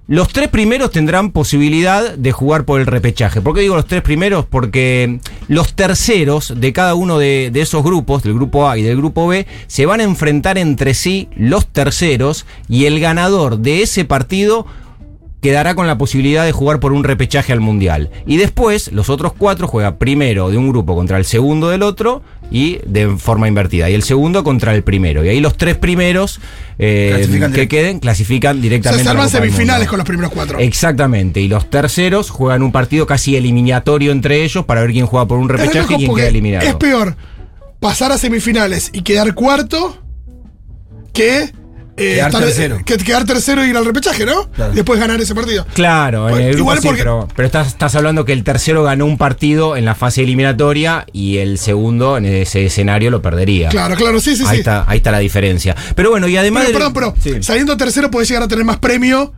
Los 0.09 0.29
tres 0.29 0.49
primeros 0.49 0.91
tendrán 0.91 1.31
posibilidad 1.31 2.15
de 2.17 2.33
jugar 2.33 2.65
por 2.65 2.81
el 2.81 2.87
repechaje. 2.87 3.41
¿Por 3.41 3.55
qué 3.55 3.63
digo 3.63 3.77
los 3.77 3.87
tres 3.87 4.03
primeros? 4.03 4.45
Porque 4.45 5.21
los 5.49 5.75
terceros 5.75 6.53
de 6.57 6.73
cada 6.73 6.95
uno 6.95 7.19
de 7.19 7.51
esos 7.55 7.83
grupos, 7.83 8.23
del 8.23 8.35
grupo 8.35 8.69
A 8.69 8.77
y 8.77 8.83
del 8.83 8.99
grupo 8.99 9.27
B, 9.29 9.47
se 9.69 9.87
van 9.87 10.01
a 10.01 10.05
enfrentar 10.05 10.59
entre 10.59 10.95
sí 10.95 11.29
los 11.37 11.67
terceros 11.67 12.47
y 12.69 12.85
el 12.87 13.01
ganador 13.01 13.59
de 13.59 13.83
ese 13.83 14.05
partido 14.05 14.67
quedará 15.43 15.75
con 15.75 15.89
la 15.89 15.99
posibilidad 15.99 16.47
de 16.47 16.53
jugar 16.53 16.79
por 16.79 16.93
un 16.93 17.03
repechaje 17.03 17.53
al 17.53 17.61
mundial. 17.61 18.11
Y 18.27 18.37
después, 18.37 18.93
los 18.93 19.11
otros 19.11 19.33
cuatro 19.37 19.67
juegan 19.67 19.99
primero 19.99 20.51
de 20.51 20.57
un 20.57 20.69
grupo 20.69 20.95
contra 20.95 21.19
el 21.19 21.25
segundo 21.25 21.69
del 21.69 21.83
otro 21.83 22.23
y 22.53 22.79
de 22.87 23.09
forma 23.17 23.49
invertida. 23.49 23.91
Y 23.91 23.95
el 23.95 24.05
segundo 24.05 24.45
contra 24.45 24.73
el 24.73 24.85
primero. 24.85 25.25
Y 25.25 25.29
ahí 25.29 25.41
los 25.41 25.57
tres 25.57 25.77
primeros 25.77 26.41
eh, 26.79 27.51
que 27.53 27.67
queden 27.67 27.99
clasifican 27.99 28.63
directamente 28.63 29.05
se 29.05 29.17
del 29.17 29.29
semifinales 29.29 29.89
con 29.89 29.99
los 29.99 30.07
primeros 30.07 30.31
cuatro. 30.33 30.61
Exactamente. 30.61 31.41
Y 31.41 31.49
los 31.49 31.69
terceros 31.69 32.31
juegan 32.31 32.63
un 32.63 32.71
partido 32.71 33.05
casi 33.05 33.35
eliminatorio 33.35 34.13
entre 34.13 34.45
ellos 34.45 34.65
para 34.65 34.83
ver 34.83 34.93
quién 34.93 35.07
juega 35.07 35.27
por 35.27 35.39
un 35.39 35.49
repechaje 35.49 35.95
y 35.95 35.97
quién 35.97 36.15
queda 36.15 36.29
eliminado. 36.29 36.67
Es 36.67 36.77
peor 36.77 37.17
pasar 37.81 38.13
a 38.13 38.19
semifinales 38.19 38.91
y 38.93 39.03
quedar 39.03 39.35
cuarto 39.35 39.99
que 41.13 41.53
eh, 41.97 42.15
Quedar 42.15 42.31
estar- 42.31 42.43
tercero. 42.45 42.79
que- 42.85 42.97
quedar 42.99 43.25
tercero 43.25 43.65
y 43.65 43.71
ir 43.71 43.77
al 43.77 43.85
repechaje, 43.85 44.25
¿no? 44.25 44.49
Claro. 44.51 44.73
Después 44.73 44.99
ganar 44.99 45.21
ese 45.21 45.35
partido. 45.35 45.67
Claro, 45.75 46.29
en 46.29 46.35
Pues, 46.35 46.47
el 46.47 46.59
igual 46.59 46.79
sí, 46.81 46.87
porque- 46.87 47.03
pero, 47.03 47.29
pero 47.37 47.47
estás, 47.47 47.69
estás 47.69 47.95
hablando 47.95 48.25
que 48.25 48.33
el 48.33 48.45
tercero 48.45 48.83
ganó 48.83 49.05
un 49.07 49.19
partido 49.19 49.77
en 49.77 49.85
la 49.85 49.95
fase 49.95 50.23
eliminatoria 50.23 51.07
y 51.13 51.39
el 51.39 51.59
segundo 51.59 52.17
en 52.17 52.25
ese 52.27 52.65
escenario 52.67 53.11
lo 53.11 53.21
perdería. 53.23 53.69
Claro, 53.69 53.95
claro, 53.97 54.21
sí, 54.21 54.37
sí, 54.37 54.45
ahí, 54.47 54.55
sí. 54.55 54.57
Está, 54.61 54.85
ahí 54.89 54.99
está 54.99 55.11
la 55.11 55.19
diferencia. 55.19 55.77
Pero 55.95 56.11
bueno, 56.11 56.29
y 56.29 56.37
además. 56.37 56.65
Pero, 56.67 56.79
del- 56.85 56.93
perdón, 56.93 57.15
pero 57.23 57.37
Sí, 57.37 57.43
saliendo 57.43 57.77
tercero 57.77 58.11
podés 58.11 58.29
llegar 58.29 58.43
a 58.45 58.49
tener 58.49 58.65
más 58.65 58.79
premio 58.79 59.33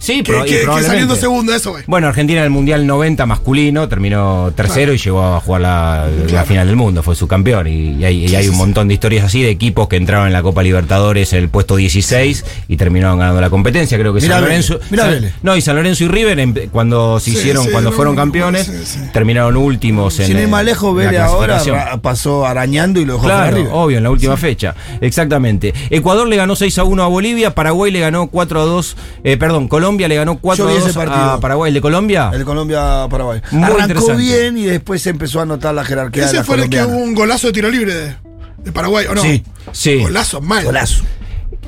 Sí, 0.00 0.22
que, 0.22 0.32
y 0.32 0.42
que- 0.44 0.60
que 0.66 0.82
saliendo 0.82 1.14
segundo, 1.14 1.54
eso, 1.54 1.72
güey. 1.72 1.84
Bueno, 1.86 2.08
Argentina 2.08 2.40
en 2.40 2.44
el 2.44 2.50
Mundial 2.50 2.86
90 2.86 3.26
masculino 3.26 3.86
terminó 3.88 4.50
tercero 4.56 4.94
y 4.94 4.98
llegó 4.98 5.22
a 5.22 5.40
jugar 5.40 5.60
la, 5.60 6.08
la 6.32 6.44
final 6.44 6.66
del 6.66 6.74
mundo, 6.76 7.02
fue 7.02 7.14
su 7.14 7.28
campeón. 7.28 7.66
Y, 7.66 7.96
y 8.00 8.04
hay, 8.04 8.24
y 8.26 8.34
hay 8.34 8.48
un 8.48 8.56
montón 8.56 8.88
de 8.88 8.94
historias 8.94 9.26
así 9.26 9.42
de 9.42 9.50
equipos 9.50 9.88
que 9.88 9.96
entraron 9.96 10.26
en 10.26 10.32
la 10.32 10.42
Copa 10.42 10.62
Libertadores 10.62 11.32
en 11.34 11.40
el 11.40 11.48
puesto 11.50 11.76
16 11.76 12.44
y 12.66 12.76
terminaron 12.78 13.18
ganando 13.18 13.40
la 13.42 13.50
competencia. 13.50 13.98
Creo 13.98 14.14
que 14.14 14.22
Mirá 14.22 14.36
San 14.36 14.44
Lorenzo. 14.44 14.80
mirá 14.90 15.02
San- 15.04 15.12
Vélez. 15.12 15.34
no, 15.42 15.54
y 15.56 15.60
San 15.60 15.76
Lorenzo 15.76 16.04
y 16.04 16.08
River 16.08 16.70
cuando 16.70 17.20
se 17.20 17.30
Sí, 17.32 17.36
hicieron, 17.36 17.64
sí, 17.66 17.70
cuando 17.70 17.90
no, 17.90 17.96
fueron 17.96 18.16
campeones, 18.16 18.66
sí, 18.84 18.98
terminaron 19.12 19.56
últimos 19.58 20.18
en 20.18 20.26
Sin 20.28 20.38
ir 20.38 20.48
más 20.48 20.64
lejos, 20.64 20.96
Vélez 20.96 21.20
ahora 21.20 21.60
pasó 22.00 22.46
arañando 22.46 23.00
y 23.00 23.04
lo 23.04 23.12
dejó 23.14 23.26
Claro, 23.26 23.54
River. 23.54 23.70
obvio, 23.74 23.98
en 23.98 24.04
la 24.04 24.10
última 24.10 24.38
fecha. 24.38 24.74
Exactamente. 25.02 25.74
Ecuador 25.90 26.26
le 26.26 26.36
ganó 26.36 26.56
6 26.56 26.78
a 26.78 26.84
1 26.84 27.02
a 27.02 27.06
Bolivia, 27.08 27.54
Paraguay 27.54 27.90
le 27.92 28.00
ganó 28.00 28.28
4 28.28 28.62
a 28.62 28.64
2, 28.64 28.96
eh, 29.24 29.36
perdón, 29.36 29.68
Colombia 29.68 29.89
le 29.98 30.14
ganó 30.16 30.38
4 30.38 30.64
Yo 30.64 30.68
a 30.68 30.72
vi 30.72 30.78
ese 30.78 30.88
2 30.88 30.96
partido. 30.96 31.30
a 31.32 31.40
Paraguay. 31.40 31.68
¿El 31.68 31.74
de 31.74 31.80
Colombia? 31.80 32.30
El 32.32 32.40
de 32.40 32.44
Colombia-Paraguay. 32.44 33.42
Arrancó 33.62 34.14
bien 34.16 34.58
y 34.58 34.64
después 34.64 35.02
se 35.02 35.10
empezó 35.10 35.40
a 35.40 35.46
notar 35.46 35.74
la 35.74 35.84
jerarquía 35.84 36.22
de 36.22 36.28
Ese 36.28 36.36
la 36.38 36.44
fue 36.44 36.56
el 36.56 36.62
que 36.62 36.78
colombiana. 36.78 36.96
hubo 36.96 37.04
un 37.04 37.14
golazo 37.14 37.46
de 37.48 37.52
tiro 37.52 37.70
libre 37.70 37.94
de, 37.94 38.16
de 38.58 38.72
Paraguay, 38.72 39.06
¿o 39.06 39.14
no? 39.14 39.22
Sí, 39.22 39.42
sí. 39.72 40.00
Golazo, 40.00 40.40
mal. 40.40 40.64
Golazo. 40.64 41.02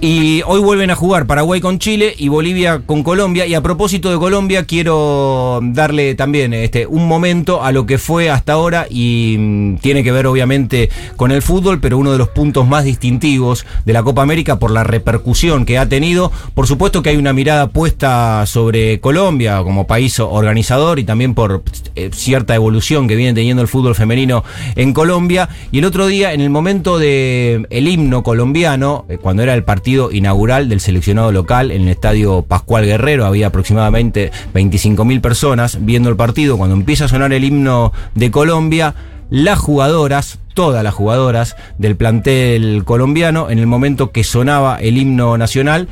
Y 0.04 0.42
hoy 0.46 0.58
vuelven 0.58 0.90
a 0.90 0.96
jugar 0.96 1.28
Paraguay 1.28 1.60
con 1.60 1.78
Chile 1.78 2.12
y 2.18 2.26
Bolivia 2.26 2.82
con 2.84 3.04
Colombia. 3.04 3.46
Y 3.46 3.54
a 3.54 3.60
propósito 3.60 4.10
de 4.10 4.18
Colombia, 4.18 4.64
quiero 4.64 5.60
darle 5.62 6.16
también 6.16 6.52
este, 6.54 6.88
un 6.88 7.06
momento 7.06 7.62
a 7.62 7.70
lo 7.70 7.86
que 7.86 7.98
fue 7.98 8.28
hasta 8.28 8.54
ahora 8.54 8.88
y 8.90 9.36
mm, 9.38 9.76
tiene 9.76 10.02
que 10.02 10.10
ver 10.10 10.26
obviamente 10.26 10.90
con 11.14 11.30
el 11.30 11.40
fútbol, 11.40 11.78
pero 11.78 11.98
uno 11.98 12.10
de 12.10 12.18
los 12.18 12.30
puntos 12.30 12.66
más 12.66 12.82
distintivos 12.82 13.64
de 13.84 13.92
la 13.92 14.02
Copa 14.02 14.22
América 14.22 14.58
por 14.58 14.72
la 14.72 14.82
repercusión 14.82 15.64
que 15.64 15.78
ha 15.78 15.88
tenido. 15.88 16.32
Por 16.52 16.66
supuesto 16.66 17.00
que 17.00 17.10
hay 17.10 17.16
una 17.16 17.32
mirada 17.32 17.68
puesta 17.68 18.44
sobre 18.46 18.98
Colombia 18.98 19.62
como 19.62 19.86
país 19.86 20.18
organizador 20.18 20.98
y 20.98 21.04
también 21.04 21.34
por 21.34 21.62
eh, 21.94 22.10
cierta 22.12 22.56
evolución 22.56 23.06
que 23.06 23.14
viene 23.14 23.34
teniendo 23.34 23.62
el 23.62 23.68
fútbol 23.68 23.94
femenino 23.94 24.42
en 24.74 24.94
Colombia. 24.94 25.48
Y 25.70 25.78
el 25.78 25.84
otro 25.84 26.08
día, 26.08 26.32
en 26.32 26.40
el 26.40 26.50
momento 26.50 26.98
del 26.98 27.68
el 27.70 27.86
himno 27.86 28.24
colombiano, 28.24 29.04
eh, 29.08 29.18
cuando 29.18 29.44
era 29.44 29.54
el 29.54 29.62
partido 29.62 29.91
inaugural 30.12 30.68
del 30.68 30.80
seleccionado 30.80 31.32
local 31.32 31.70
en 31.70 31.82
el 31.82 31.88
estadio 31.88 32.42
Pascual 32.42 32.84
Guerrero, 32.86 33.26
había 33.26 33.48
aproximadamente 33.48 34.32
25.000 34.54 35.20
personas 35.20 35.78
viendo 35.80 36.08
el 36.08 36.16
partido. 36.16 36.56
Cuando 36.56 36.76
empieza 36.76 37.04
a 37.04 37.08
sonar 37.08 37.32
el 37.32 37.44
himno 37.44 37.92
de 38.14 38.30
Colombia, 38.30 38.94
las 39.30 39.58
jugadoras, 39.58 40.38
todas 40.54 40.82
las 40.84 40.94
jugadoras 40.94 41.56
del 41.78 41.96
plantel 41.96 42.82
colombiano, 42.84 43.50
en 43.50 43.58
el 43.58 43.66
momento 43.66 44.10
que 44.10 44.24
sonaba 44.24 44.76
el 44.76 44.98
himno 44.98 45.36
nacional, 45.38 45.88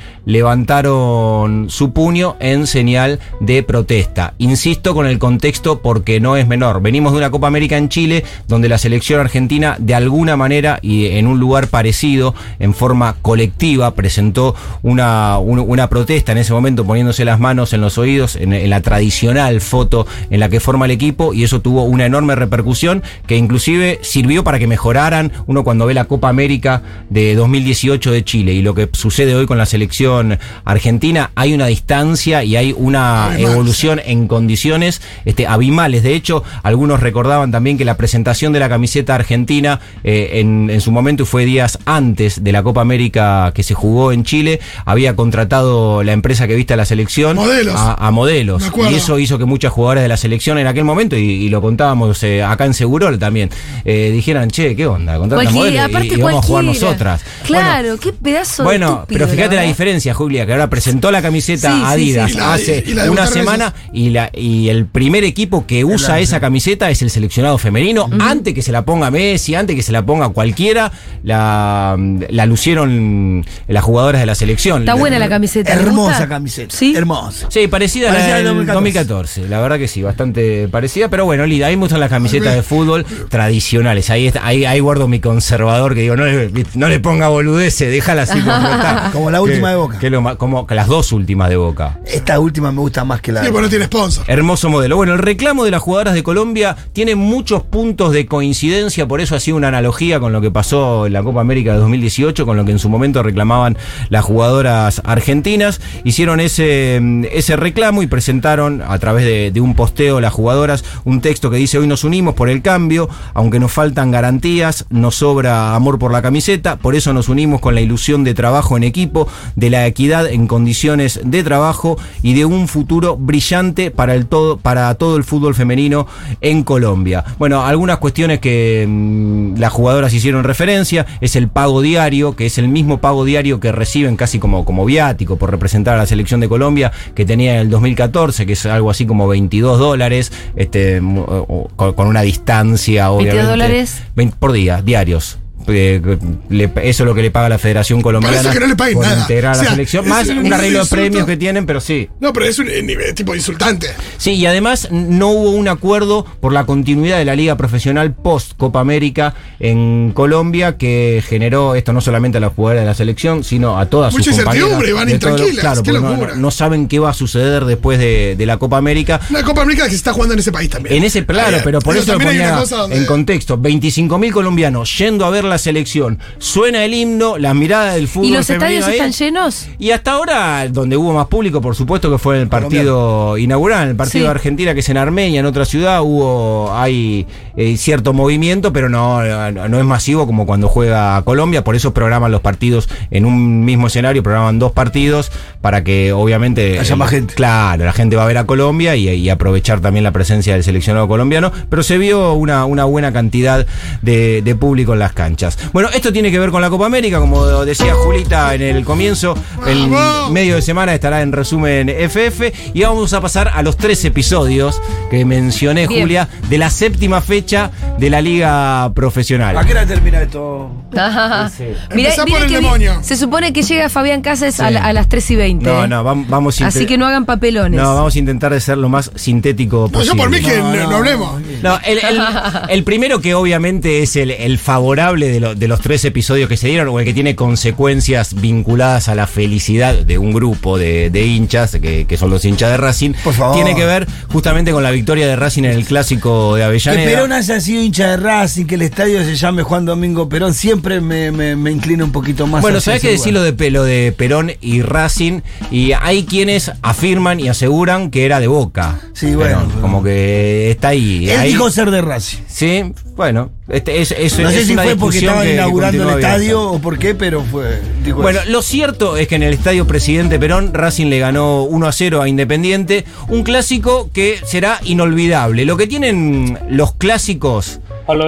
levantaron 0.65 1.69
su 1.71 1.93
puño 1.93 2.37
en 2.41 2.67
señal 2.67 3.19
de 3.41 3.63
protesta. 3.63 4.35
Insisto 4.39 4.95
con 4.95 5.07
el 5.07 5.19
contexto 5.19 5.81
porque 5.81 6.21
no 6.21 6.37
es 6.37 6.47
menor. 6.47 6.81
Venimos 6.83 7.13
de 7.13 7.19
una 7.19 7.31
Copa 7.31 7.47
América 7.47 7.77
en 7.77 7.89
Chile 7.89 8.25
donde 8.49 8.69
la 8.69 8.79
selección 8.79 9.21
argentina 9.21 9.77
de 9.79 9.95
alguna 9.95 10.37
manera 10.37 10.79
y 10.83 11.07
en 11.07 11.27
un 11.27 11.41
lugar 11.41 11.69
parecido, 11.69 12.35
en 12.59 12.75
forma 12.75 13.17
colectiva, 13.23 13.95
presentó 13.95 14.55
una, 14.83 15.39
un- 15.39 15.61
una 15.61 15.89
protesta 15.89 16.33
en 16.33 16.39
ese 16.39 16.53
momento 16.53 16.85
poniéndose 16.85 17.25
las 17.25 17.41
manos 17.41 17.73
en 17.73 17.81
los 17.81 17.99
oídos, 17.99 18.37
en, 18.37 18.53
en 18.53 18.71
la 18.71 18.81
tradicional 18.81 19.61
foto 19.61 20.07
en 20.31 20.41
la 20.41 20.49
que 20.49 20.61
forma 20.61 20.85
el 20.87 20.91
equipo 20.91 21.33
y 21.35 21.45
eso 21.45 21.61
tuvo 21.61 21.85
una 21.85 22.07
enorme 22.07 22.35
repercusión 22.35 23.03
que 23.27 23.37
inclusive 23.37 23.99
sirvió 24.03 24.45
para 24.45 24.50
que 24.59 24.67
mejoraran 24.67 25.33
uno 25.47 25.65
cuando 25.65 25.87
ve 25.87 25.95
la 25.95 26.05
Copa 26.05 26.29
América 26.29 26.83
de 27.09 27.35
2018 27.35 28.11
de 28.11 28.25
Chile 28.25 28.53
y 28.53 28.63
lo 28.63 28.75
que 28.75 28.89
sucede 28.93 29.35
hoy 29.35 29.47
con 29.47 29.59
la 29.59 29.67
selección 29.67 30.39
argentina, 30.65 31.31
hay 31.35 31.55
una 31.55 31.67
distancia 31.67 32.45
y 32.45 32.57
hay 32.57 32.75
una 32.77 33.35
evolución 33.39 34.01
en 34.05 34.27
condiciones 34.27 35.03
este, 35.25 35.47
abismales. 35.47 36.03
De 36.03 36.15
hecho, 36.15 36.43
algunos 36.63 37.01
recordaban 37.01 37.51
también 37.51 37.79
que 37.79 37.85
la 37.85 37.97
presentación 37.97 38.53
de 38.53 38.61
la 38.61 38.69
camiseta 38.69 39.15
argentina 39.15 39.81
eh, 40.05 40.31
en, 40.35 40.71
en 40.71 40.81
su 40.81 40.93
momento 40.93 41.27
fue 41.27 41.45
días 41.45 41.79
antes 41.85 42.43
de 42.43 42.53
la 42.53 42.63
Copa 42.63 42.81
América 42.81 43.53
que 43.55 43.63
se 43.63 43.75
jugó 43.75 44.13
en 44.13 44.25
Chile, 44.25 44.61
había 44.85 45.17
contratado 45.17 46.03
la 46.03 46.13
empresa 46.13 46.47
que 46.47 46.55
viste 46.55 46.75
a 46.75 46.77
la 46.77 46.85
selección 46.85 47.37
Modelos. 47.37 47.75
a, 47.77 47.95
a 47.95 48.11
modelos. 48.11 48.71
Y 48.91 48.95
eso 48.95 49.19
hizo 49.19 49.39
que 49.39 49.45
muchas 49.45 49.73
jugadoras 49.73 50.03
de 50.03 50.09
la 50.09 50.17
selección 50.17 50.59
en 50.59 50.67
aquel 50.67 50.85
momento, 50.85 51.17
y, 51.17 51.23
y 51.23 51.49
lo 51.49 51.61
contábamos 51.61 52.23
eh, 52.23 52.43
acá 52.43 52.65
en 52.65 52.75
Segurol 52.75 53.19
también, 53.19 53.51
eh, 53.85 54.11
dijeran, 54.13 54.40
che, 54.49 54.75
¿qué 54.77 54.87
onda? 54.87 55.19
Cualquiera, 55.19 55.51
modelos 55.53 55.75
y- 55.75 55.79
aparte 55.79 56.07
y, 56.07 56.21
vamos 56.21 56.45
a 56.45 56.47
jugar 56.47 56.65
nosotras. 56.65 57.21
Claro, 57.47 57.99
qué 57.99 58.13
pedazo 58.13 58.63
de 58.63 58.67
Bueno, 58.67 58.87
estúpido, 58.89 59.07
pero 59.19 59.29
fíjate 59.29 59.57
la, 59.57 59.63
diferencia, 59.63 60.15
Julia, 60.15 60.47
que 60.47 60.53
ahora 60.53 60.71
presentó 60.71 61.11
la 61.11 61.23
camiseta 61.23 61.71
Sí, 61.71 61.77
sí, 61.79 61.85
Adidas 61.85 62.31
sí. 62.31 62.37
Y 62.37 62.41
la- 62.41 62.55
hace 62.55 62.85
y 62.87 62.95
la 62.95 63.05
de 63.05 63.11
una 63.11 63.27
semana 63.27 63.75
y, 63.93 64.11
la, 64.11 64.31
y 64.35 64.69
el 64.69 64.87
primer 64.87 65.25
equipo 65.25 65.67
que 65.67 65.85
usa 65.85 66.21
esa 66.21 66.41
camiseta 66.41 66.91
es 66.91 67.03
el 67.03 67.11
seleccionado 67.11 67.59
femenino. 67.59 68.09
Antes 68.21 68.55
que 68.55 68.63
se 68.63 68.73
la 68.73 68.85
ponga 68.85 69.11
Messi, 69.11 69.55
antes 69.55 69.77
que 69.77 69.83
se 69.83 69.93
la 69.93 70.05
ponga 70.05 70.29
cualquiera, 70.31 70.93
la, 71.23 71.97
la 72.29 72.47
lucieron 72.47 73.45
las 73.69 73.85
jugadoras 73.85 74.21
de 74.21 74.27
la 74.27 74.35
selección. 74.35 74.83
Está 74.83 74.95
buena 74.95 75.19
la 75.19 75.29
camiseta. 75.29 75.73
¿te 75.75 75.81
Hermosa 75.81 76.29
camiseta. 76.29 76.75
Sí. 76.77 76.95
Hermosa. 76.97 77.47
Sí, 77.51 77.67
parecida, 77.69 78.09
Parecida 78.09 78.27
a 78.27 78.31
la 78.31 78.37
del 78.39 78.45
2014. 78.47 78.75
2014. 78.75 79.49
La 79.49 79.61
verdad 79.61 79.79
que 79.79 79.89
sí, 79.89 80.03
bastante 80.03 80.69
parecida. 80.69 81.09
Pero 81.09 81.25
bueno, 81.25 81.47
Lida, 81.47 81.67
a 81.67 81.71
mí 81.71 81.77
me 81.77 81.83
gustan 81.83 82.01
las 82.01 82.11
camisetas 82.11 82.55
de 82.55 82.63
fútbol 82.63 83.05
tradicionales. 83.29 84.11
Ahí, 84.11 84.27
está- 84.31 84.47
ahí, 84.47 84.65
ahí 84.65 84.81
guardo 84.81 85.07
mi 85.09 85.21
conservador 85.21 85.95
que 85.95 86.01
digo, 86.03 86.17
no 86.17 86.25
le, 86.25 86.51
no 86.75 86.89
le 86.89 87.01
ponga 87.01 87.29
boludeces, 87.29 87.91
déjala 87.91 88.23
así 88.23 88.41
como 88.41 88.53
está. 88.57 89.11
Como 89.13 89.31
la 89.31 89.41
última 89.41 89.69
Que- 89.69 89.73
de 89.73 89.77
Boca. 89.77 89.99
que 89.99 90.11
lo 90.11 90.23
ma- 90.23 90.37
como 90.37 90.67
que 90.67 90.75
las 90.75 90.87
dos 90.87 91.13
últimas 91.13 91.49
de 91.51 91.57
Boca. 91.57 91.99
Esta 92.07 92.39
última 92.41 92.73
me 92.73 92.81
gusta 92.81 93.05
más 93.05 93.21
que 93.21 93.33
la 93.33 93.41
Sí, 93.41 93.47
de 93.47 93.53
porque 93.53 93.63
no 93.65 93.69
tiene 93.69 93.85
sponsor. 93.87 94.25
Hermoso 94.29 94.69
modelo. 94.69 94.97
Bueno, 94.97 95.13
el 95.13 95.19
reclamo 95.19 95.65
de 95.65 95.71
las 95.71 95.83
jugadoras 95.83 96.15
de 96.15 96.23
Colombia 96.23 96.77
tiene 96.93 97.15
muchos 97.15 97.63
puntos 97.63 98.13
de 98.13 98.27
coincidencia, 98.27 99.07
por 99.07 99.21
eso 99.21 99.35
ha 99.37 99.41
sido 99.41 99.57
una 99.57 99.69
analogía 99.69 100.21
con 100.21 100.33
lo 100.33 100.41
que 100.41 100.51
pasó 100.51 101.07
en 101.07 101.13
la 101.13 101.23
Copa 101.23 101.41
América 101.41 101.73
de 101.73 101.79
2018, 101.79 102.47
con 102.47 102.57
lo 102.57 102.65
que 102.65 102.73
en 102.73 102.79
su 102.79 102.89
momento 102.89 103.23
reclamaban 103.23 103.77
las 104.09 104.25
jugadoras 104.25 105.01
argentinas. 105.05 105.81
Hicieron 106.05 106.41
ese, 106.41 107.01
ese 107.33 107.57
reclamo 107.57 108.03
y 108.03 108.07
presentaron 108.07 108.83
a 108.87 108.99
través 108.99 109.25
de, 109.25 109.51
de 109.51 109.61
un 109.61 109.75
posteo 109.75 110.21
las 110.21 110.33
jugadoras 110.33 110.85
un 111.05 111.21
texto 111.21 111.51
que 111.51 111.57
dice 111.57 111.79
hoy 111.79 111.87
nos 111.87 112.05
unimos 112.05 112.35
por 112.35 112.49
el 112.49 112.63
cambio, 112.63 113.09
aunque 113.35 113.59
nos 113.61 113.73
faltan 113.73 114.11
garantías, 114.21 114.85
nos 114.91 115.15
sobra 115.15 115.75
amor 115.75 115.99
por 115.99 116.13
la 116.13 116.21
camiseta, 116.21 116.77
por 116.77 116.95
eso 116.95 117.15
nos 117.15 117.31
unimos 117.31 117.63
con 117.63 117.75
la 117.75 117.81
ilusión 117.81 118.23
de 118.23 118.35
trabajo 118.35 118.77
en 118.77 118.85
equipo, 118.85 119.27
de 119.57 119.71
la 119.71 119.87
equidad 119.87 120.27
en 120.27 120.47
condiciones 120.47 121.21
de 121.25 121.43
trabajo 121.43 121.97
y 122.23 122.35
de 122.35 122.45
un 122.45 122.69
futuro 122.69 123.17
brillante 123.17 123.91
para 123.91 124.15
el 124.15 124.27
todo 124.27 124.59
para 124.59 124.95
todo 124.97 125.17
el 125.17 125.25
fútbol 125.25 125.55
femenino 125.55 126.07
en 126.43 126.65
Colombia. 126.65 127.25
Bueno, 127.39 127.65
algunas 127.65 127.97
cuestiones 127.97 128.41
que 128.41 128.85
mm, 128.87 129.57
las 129.57 129.73
jugadoras 129.73 130.13
hicieron 130.13 130.45
referencia 130.45 131.07
es 131.23 131.35
el 131.35 131.49
pago 131.49 131.81
diario, 131.81 132.37
que 132.37 132.45
es 132.45 132.59
el 132.59 132.69
mismo 132.69 133.01
pago 133.01 133.25
diario 133.25 133.59
que 133.59 133.73
reciben 133.73 134.17
casi 134.17 134.39
como 134.39 134.67
como 134.67 134.85
viático 134.85 135.37
por 135.37 135.51
representar 135.51 135.95
a 135.95 135.99
la 135.99 136.07
selección 136.07 136.41
de 136.41 136.49
Colombia 136.51 136.93
que 137.15 137.25
tenía 137.25 137.55
en 137.55 137.61
el 137.61 137.71
2014, 137.71 138.45
que 138.45 138.53
es 138.53 138.67
algo 138.67 138.91
así 138.91 139.07
como 139.07 139.27
22 139.29 139.79
dólares, 139.79 140.31
este 140.57 141.01
con, 141.01 141.95
con 141.95 142.07
una 142.07 142.21
distancia 142.21 143.11
obviamente 143.11 143.51
dólares? 143.51 144.03
20 144.15 144.37
por 144.39 144.53
día 144.53 144.83
diarios. 144.83 145.40
Eh, 145.67 146.01
le- 146.49 146.65
eso 146.83 147.03
es 147.03 147.07
lo 147.07 147.15
que 147.15 147.23
le 147.23 147.31
paga 147.31 147.49
la 147.49 147.59
Federación 147.59 148.01
Colombiana 148.03 148.37
Parece 148.39 148.55
que 148.55 148.61
no 148.61 148.67
le 148.67 148.77
por 148.95 149.05
nada. 149.05 149.21
integrar 149.23 149.53
a 149.55 149.57
O 149.57 149.61
sea, 149.61 149.65
la 149.65 149.71
selección, 149.73 150.09
más 150.09 150.29
un 150.29 150.39
un 150.39 150.53
arreglo 150.53 150.83
de 150.85 150.91
premios 150.91 151.27
que 151.27 151.37
tienen, 151.37 151.67
pero 151.67 151.81
sí. 151.81 152.09
No, 152.21 152.33
pero 152.33 152.47
es 152.47 152.59
un 152.59 152.69
eh, 152.69 152.83
nivel 152.83 153.15
tipo 153.15 153.35
insultante. 153.35 153.89
Sí, 154.17 154.33
y 154.33 154.47
además 154.47 154.89
no 154.91 155.29
hubo 155.29 155.51
un 155.51 155.69
acuerdo 155.69 156.25
por 156.41 156.53
la 156.53 156.65
continuidad 156.67 157.19
de 157.19 157.25
la 157.25 157.35
liga 157.37 157.57
profesional 157.57 158.13
post 158.15 158.53
Copa 158.57 158.81
América 158.81 159.35
en 159.59 160.13
Colombia 160.15 160.77
que 160.77 161.23
generó 161.27 161.75
esto 161.75 161.93
no 161.93 162.01
solamente 162.01 162.39
a 162.39 162.41
las 162.41 162.53
jugadoras 162.55 162.83
de 162.83 162.87
la 162.89 162.95
selección, 162.95 163.45
sino 163.45 163.79
a 163.79 163.87
todas 163.87 164.13
Mucha 164.13 164.25
sus 164.33 164.37
compañeras. 164.37 164.71
incertidumbre, 164.71 164.93
van 164.93 165.11
intranquilas, 165.11 165.61
Claro, 165.61 165.83
qué 165.83 165.93
no- 165.93 166.37
no, 166.37 166.51
saben 166.51 166.89
qué 166.89 166.99
va 166.99 167.11
a 167.11 167.15
suceder 167.15 167.65
después 167.65 167.99
de, 167.99 168.35
de 168.37 168.47
la 168.47 168.57
Copa 168.57 168.79
América. 168.79 169.21
Una 169.31 169.43
Copa 169.43 169.63
América 169.63 169.85
que 169.85 169.91
se 169.91 169.97
está 169.97 170.13
jugando 170.13 170.35
en 170.35 170.41
ese 170.41 170.53
país 170.53 170.71
también. 170.71 170.97
En 170.97 171.05
ese, 171.05 171.25
claro, 171.25 171.59
pero 171.65 171.81
por 171.81 171.97
eso 171.97 172.13
lo 172.13 172.19
ponía 172.19 172.57
donde- 172.57 172.97
en 172.97 173.07
contexto. 173.07 173.59
25.000 173.59 174.33
colombianos 174.33 174.97
yendo 174.99 175.25
a 175.25 175.31
ver 175.31 175.45
la 175.51 175.59
selección. 175.59 176.19
Suena 176.39 176.85
el 176.85 176.95
himno, 176.95 177.37
las 177.39 177.55
miradas 177.55 177.95
del 177.95 178.09
fútbol. 178.09 178.27
¿Y 178.29 178.31
los 178.33 178.49
estadios 178.49 178.87
ahí. 178.87 178.95
están 178.95 179.13
llenos? 179.13 179.69
Y 179.79 179.91
hasta 179.91 180.13
ahora, 180.13 180.67
donde 180.69 180.97
hubo 180.97 181.13
más 181.13 181.27
público, 181.27 181.61
por 181.61 181.75
supuesto 181.77 182.11
que 182.11 182.19
fue 182.19 182.37
en 182.37 182.43
el 182.43 182.49
partido 182.49 183.37
inaugural, 183.37 183.85
en 183.85 183.89
el 183.91 183.97
partido 183.97 184.21
Sí. 184.23 184.25
de 184.25 184.31
Argentina, 184.31 184.75
que 184.75 184.81
es 184.81 184.89
en 184.89 184.97
Armenia, 184.97 185.41
en 185.41 185.47
otra 185.47 185.65
ciudad, 185.65 186.01
hubo, 186.03 186.73
hay 186.75 187.27
eh, 187.57 187.77
cierto 187.77 188.13
movimiento, 188.13 188.73
pero 188.73 188.89
no, 188.89 189.23
no, 189.53 189.69
no 189.69 189.79
es 189.79 189.85
masivo 189.85 190.27
como 190.27 190.47
cuando 190.47 190.69
juega 190.69 191.21
Colombia, 191.23 191.63
por 191.65 191.77
eso 191.77 191.93
programan 191.93 192.31
los 192.33 192.41
partidos 192.41 192.89
en 193.11 193.25
un 193.27 193.65
mismo 193.65 193.89
escenario, 193.89 194.23
programan 194.23 194.59
dos 194.59 194.73
partidos 194.73 195.31
para 195.61 195.85
que 195.85 196.13
obviamente... 196.13 196.79
Haya 196.79 196.97
más 196.97 197.11
gente. 197.11 197.35
Claro, 197.35 197.85
la 197.85 197.93
gente 197.93 198.17
va 198.17 198.25
a 198.25 198.27
ver 198.27 198.39
a 198.39 198.45
Colombia 198.47 198.97
y, 198.97 199.09
y 199.09 199.29
aprovechar 199.31 199.81
también 199.81 200.05
la 200.05 200.13
presencia 200.13 200.55
del 200.55 200.65
seleccionado 200.65 201.09
colombiano, 201.09 201.53
pero 201.69 201.83
se 201.83 201.99
vio 201.99 202.35
una, 202.35 202.65
una 202.65 202.85
buena 202.85 203.13
cantidad 203.13 203.67
de, 204.03 204.43
de 204.43 204.55
público 204.55 204.93
en 204.93 204.99
las 204.99 205.13
canchas. 205.13 205.40
Bueno, 205.73 205.89
esto 205.95 206.13
tiene 206.13 206.31
que 206.31 206.39
ver 206.39 206.51
con 206.51 206.61
la 206.63 206.71
Copa 206.71 206.87
América, 206.87 207.19
como 207.19 207.65
decía 207.65 207.95
Julita 207.95 208.55
en 208.55 208.63
el 208.63 208.85
comienzo, 208.85 209.35
el 209.67 209.89
¡Vamos! 209.89 210.31
medio 210.31 210.57
de 210.57 210.63
semana 210.63 210.95
estará 210.95 211.23
en 211.23 211.33
resumen 211.33 211.89
FF 211.89 212.53
y 212.75 212.83
vamos 212.83 213.13
a 213.13 213.21
pasar 213.21 213.49
a 213.55 213.63
los 213.63 213.77
tres 213.77 214.05
episodios 214.05 214.81
que 215.11 215.25
mencioné, 215.25 215.87
Bien. 215.87 216.03
Julia, 216.03 216.29
de 216.49 216.59
la 216.59 216.71
séptima 216.71 217.21
fecha 217.21 217.71
de 217.99 218.11
la 218.11 218.21
liga 218.21 218.91
profesional. 218.95 219.57
¿A 219.57 219.65
qué 219.65 219.73
hora 219.73 219.87
termina 219.87 220.23
esto? 220.23 220.71
Sí. 221.57 221.65
Mirá- 221.95 222.15
por 222.17 222.29
el 222.29 222.43
que 222.43 222.47
vi- 222.49 222.55
demonio. 222.55 222.99
Se 223.03 223.17
supone 223.17 223.53
que 223.53 223.63
llega 223.63 223.89
Fabián 223.89 224.23
Casas 224.23 224.61
a, 224.61 224.69
Sí. 224.69 224.75
la- 224.75 224.85
a 224.85 224.93
las 224.93 225.09
3 225.09 225.31
y 225.31 225.37
20. 225.37 225.65
No, 225.65 225.85
¿eh? 225.85 225.89
no, 225.89 226.05
vam- 226.05 226.27
vamos 226.29 226.61
a 226.61 226.67
Así 226.67 226.87
que 226.87 226.99
no 226.99 227.07
hagan 227.07 227.25
papelones. 227.25 227.81
No, 227.81 227.95
vamos 227.95 228.15
a 228.15 228.19
intentar 228.19 228.53
de 228.53 228.61
ser 228.61 228.79
lo 228.79 228.89
más 228.89 229.11
sintético 229.15 229.83
No, 229.83 229.89
posible. 229.99 230.17
yo 230.17 230.17
por 230.23 230.31
mí 230.31 230.41
que 230.41 230.59
No, 230.59 230.71
no, 230.73 230.77
no. 230.85 230.91
no 230.91 230.97
hablemos. 230.97 231.41
No, 231.63 231.79
el, 231.85 231.99
el- 231.99 232.21
el 232.69 232.85
primero 232.85 233.21
que 233.21 233.35
obviamente 233.35 234.03
es 234.03 234.17
el, 234.17 234.31
el 234.31 234.59
favorable 234.59 235.29
de, 235.31 235.41
lo- 235.41 235.55
de 235.55 235.69
los 235.69 235.81
tres 235.81 236.05
episodios 236.05 236.49
que 236.49 236.57
se 236.57 236.69
dieron, 236.69 236.89
o 236.89 236.99
el 236.99 237.05
que 237.05 237.15
tiene 237.15 237.35
consecuencias 237.37 238.35
vinculadas 238.41 239.09
a 239.09 239.15
la 239.15 239.27
felicidad 239.27 239.95
de 239.95 240.19
un 240.19 240.33
grupo 240.33 240.79
de, 240.79 241.11
de 241.11 241.25
hinchas, 241.27 241.77
que, 241.81 242.07
que 242.07 242.17
son 242.17 242.31
los 242.31 242.45
hinchas 242.45 242.71
de 242.71 242.77
Racing, 242.77 243.13
Por 243.23 243.35
favor. 243.35 243.55
tiene 243.55 243.75
que 243.75 243.85
ver 243.85 244.07
justamente 244.33 244.73
con 244.73 244.83
la 244.83 244.91
victoria 244.91 245.27
de 245.27 245.37
Racing 245.37 245.65
en 245.65 245.73
el 245.73 245.85
clásico 245.85 246.55
de 246.55 246.61
Que 246.61 246.65
Avellaneda. 246.65 247.05
Perón 247.11 247.33
haya 247.33 247.61
sido 247.61 247.83
hincha 247.83 248.09
de 248.11 248.17
Racing, 248.17 248.65
que 248.67 248.75
el 248.77 248.83
estadio 248.83 249.23
se 249.25 249.37
llame 249.37 249.63
Juan 249.63 249.85
Domingo 249.85 250.29
Perón, 250.29 250.55
siempre 250.55 251.01
me, 251.01 251.31
me, 251.31 251.57
me 251.57 251.71
inclina 251.71 252.05
un 252.05 252.13
poquito 252.13 252.47
más. 252.47 252.63
Bueno, 252.63 252.81
¿sabes 252.81 253.01
qué 253.03 253.11
decir 253.11 253.33
lo 253.33 253.43
de, 253.43 253.71
lo 253.71 253.85
de 253.85 254.13
Perón 254.17 254.53
y 254.61 254.83
Racing? 254.83 255.41
Y 255.71 255.93
hay 255.93 256.25
quienes 256.25 256.73
afirman 256.83 257.41
y 257.41 257.49
aseguran 257.49 258.11
que 258.11 258.25
era 258.25 258.41
de 258.41 258.47
Boca. 258.49 259.01
Sí, 259.13 259.35
bueno, 259.35 259.59
Perón, 259.67 259.81
como 259.81 260.03
que 260.03 260.71
está 260.71 260.89
ahí. 260.89 261.29
Él 261.31 261.39
ahí- 261.41 261.49
dijo 261.53 261.71
ser 261.71 261.91
de 261.91 262.01
Racing. 262.03 262.39
Sí, 262.49 262.93
bueno, 263.17 263.51
este, 263.71 264.01
es, 264.01 264.11
es- 264.13 264.39
No 264.39 264.49
es 264.49 264.55
sé 264.55 264.65
si 264.67 264.73
una 264.73 264.83
fue 264.85 264.97
porque 264.97 265.19
estaban 265.19 265.49
inaugurando 265.49 266.03
el 266.03 266.09
abierta. 266.11 266.29
estadio 266.35 266.63
o 266.71 266.79
por 266.81 266.99
qué, 266.99 267.15
pero 267.15 267.43
fue. 267.43 267.81
Bueno, 268.15 268.41
eso. 268.41 268.51
lo 268.51 268.63
cierto 268.63 269.17
es 269.17 269.29
que 269.29 269.37
en 269.37 269.43
el 269.43 269.55
estadio 269.55 269.87
Presidente 269.87 270.39
Perón, 270.39 270.75
Racing 270.75 271.07
le 271.07 271.19
ganó 271.19 271.63
1 271.65 271.87
a 271.87 271.93
0 271.93 272.23
a 272.23 272.29
Independiente, 272.29 273.05
un 273.29 273.43
clásico 273.43 274.11
que 274.13 274.39
será 274.45 274.81
inolvidable. 274.85 275.65
Lo 275.65 275.77
que 275.77 275.87
tienen 275.87 276.59
los 276.69 276.95
clásicos 276.95 277.81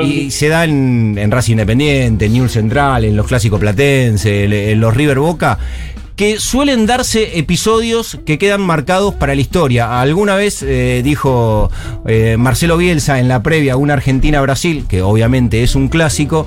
y 0.04 0.30
se 0.30 0.46
da 0.49 0.64
en, 0.64 1.16
en 1.18 1.30
Racing 1.30 1.52
Independiente, 1.52 2.26
en 2.26 2.32
Newell's 2.34 2.52
Central, 2.52 3.04
en 3.04 3.16
los 3.16 3.26
clásicos 3.26 3.58
platense, 3.58 4.44
en, 4.44 4.52
en 4.52 4.80
los 4.80 4.94
River 4.96 5.18
Boca. 5.18 5.58
Que 6.23 6.38
suelen 6.38 6.87
darse 6.87 7.37
episodios 7.41 8.17
que 8.25 8.38
quedan 8.38 8.61
marcados 8.61 9.12
para 9.12 9.35
la 9.35 9.41
historia. 9.41 10.00
Alguna 10.00 10.37
vez 10.37 10.62
eh, 10.62 11.00
dijo 11.02 11.69
eh, 12.07 12.37
Marcelo 12.38 12.76
Bielsa 12.76 13.19
en 13.19 13.26
la 13.26 13.43
previa 13.43 13.76
una 13.76 13.95
Argentina-Brasil, 13.95 14.85
que 14.88 15.02
obviamente 15.02 15.64
es 15.64 15.75
un 15.75 15.88
clásico, 15.88 16.47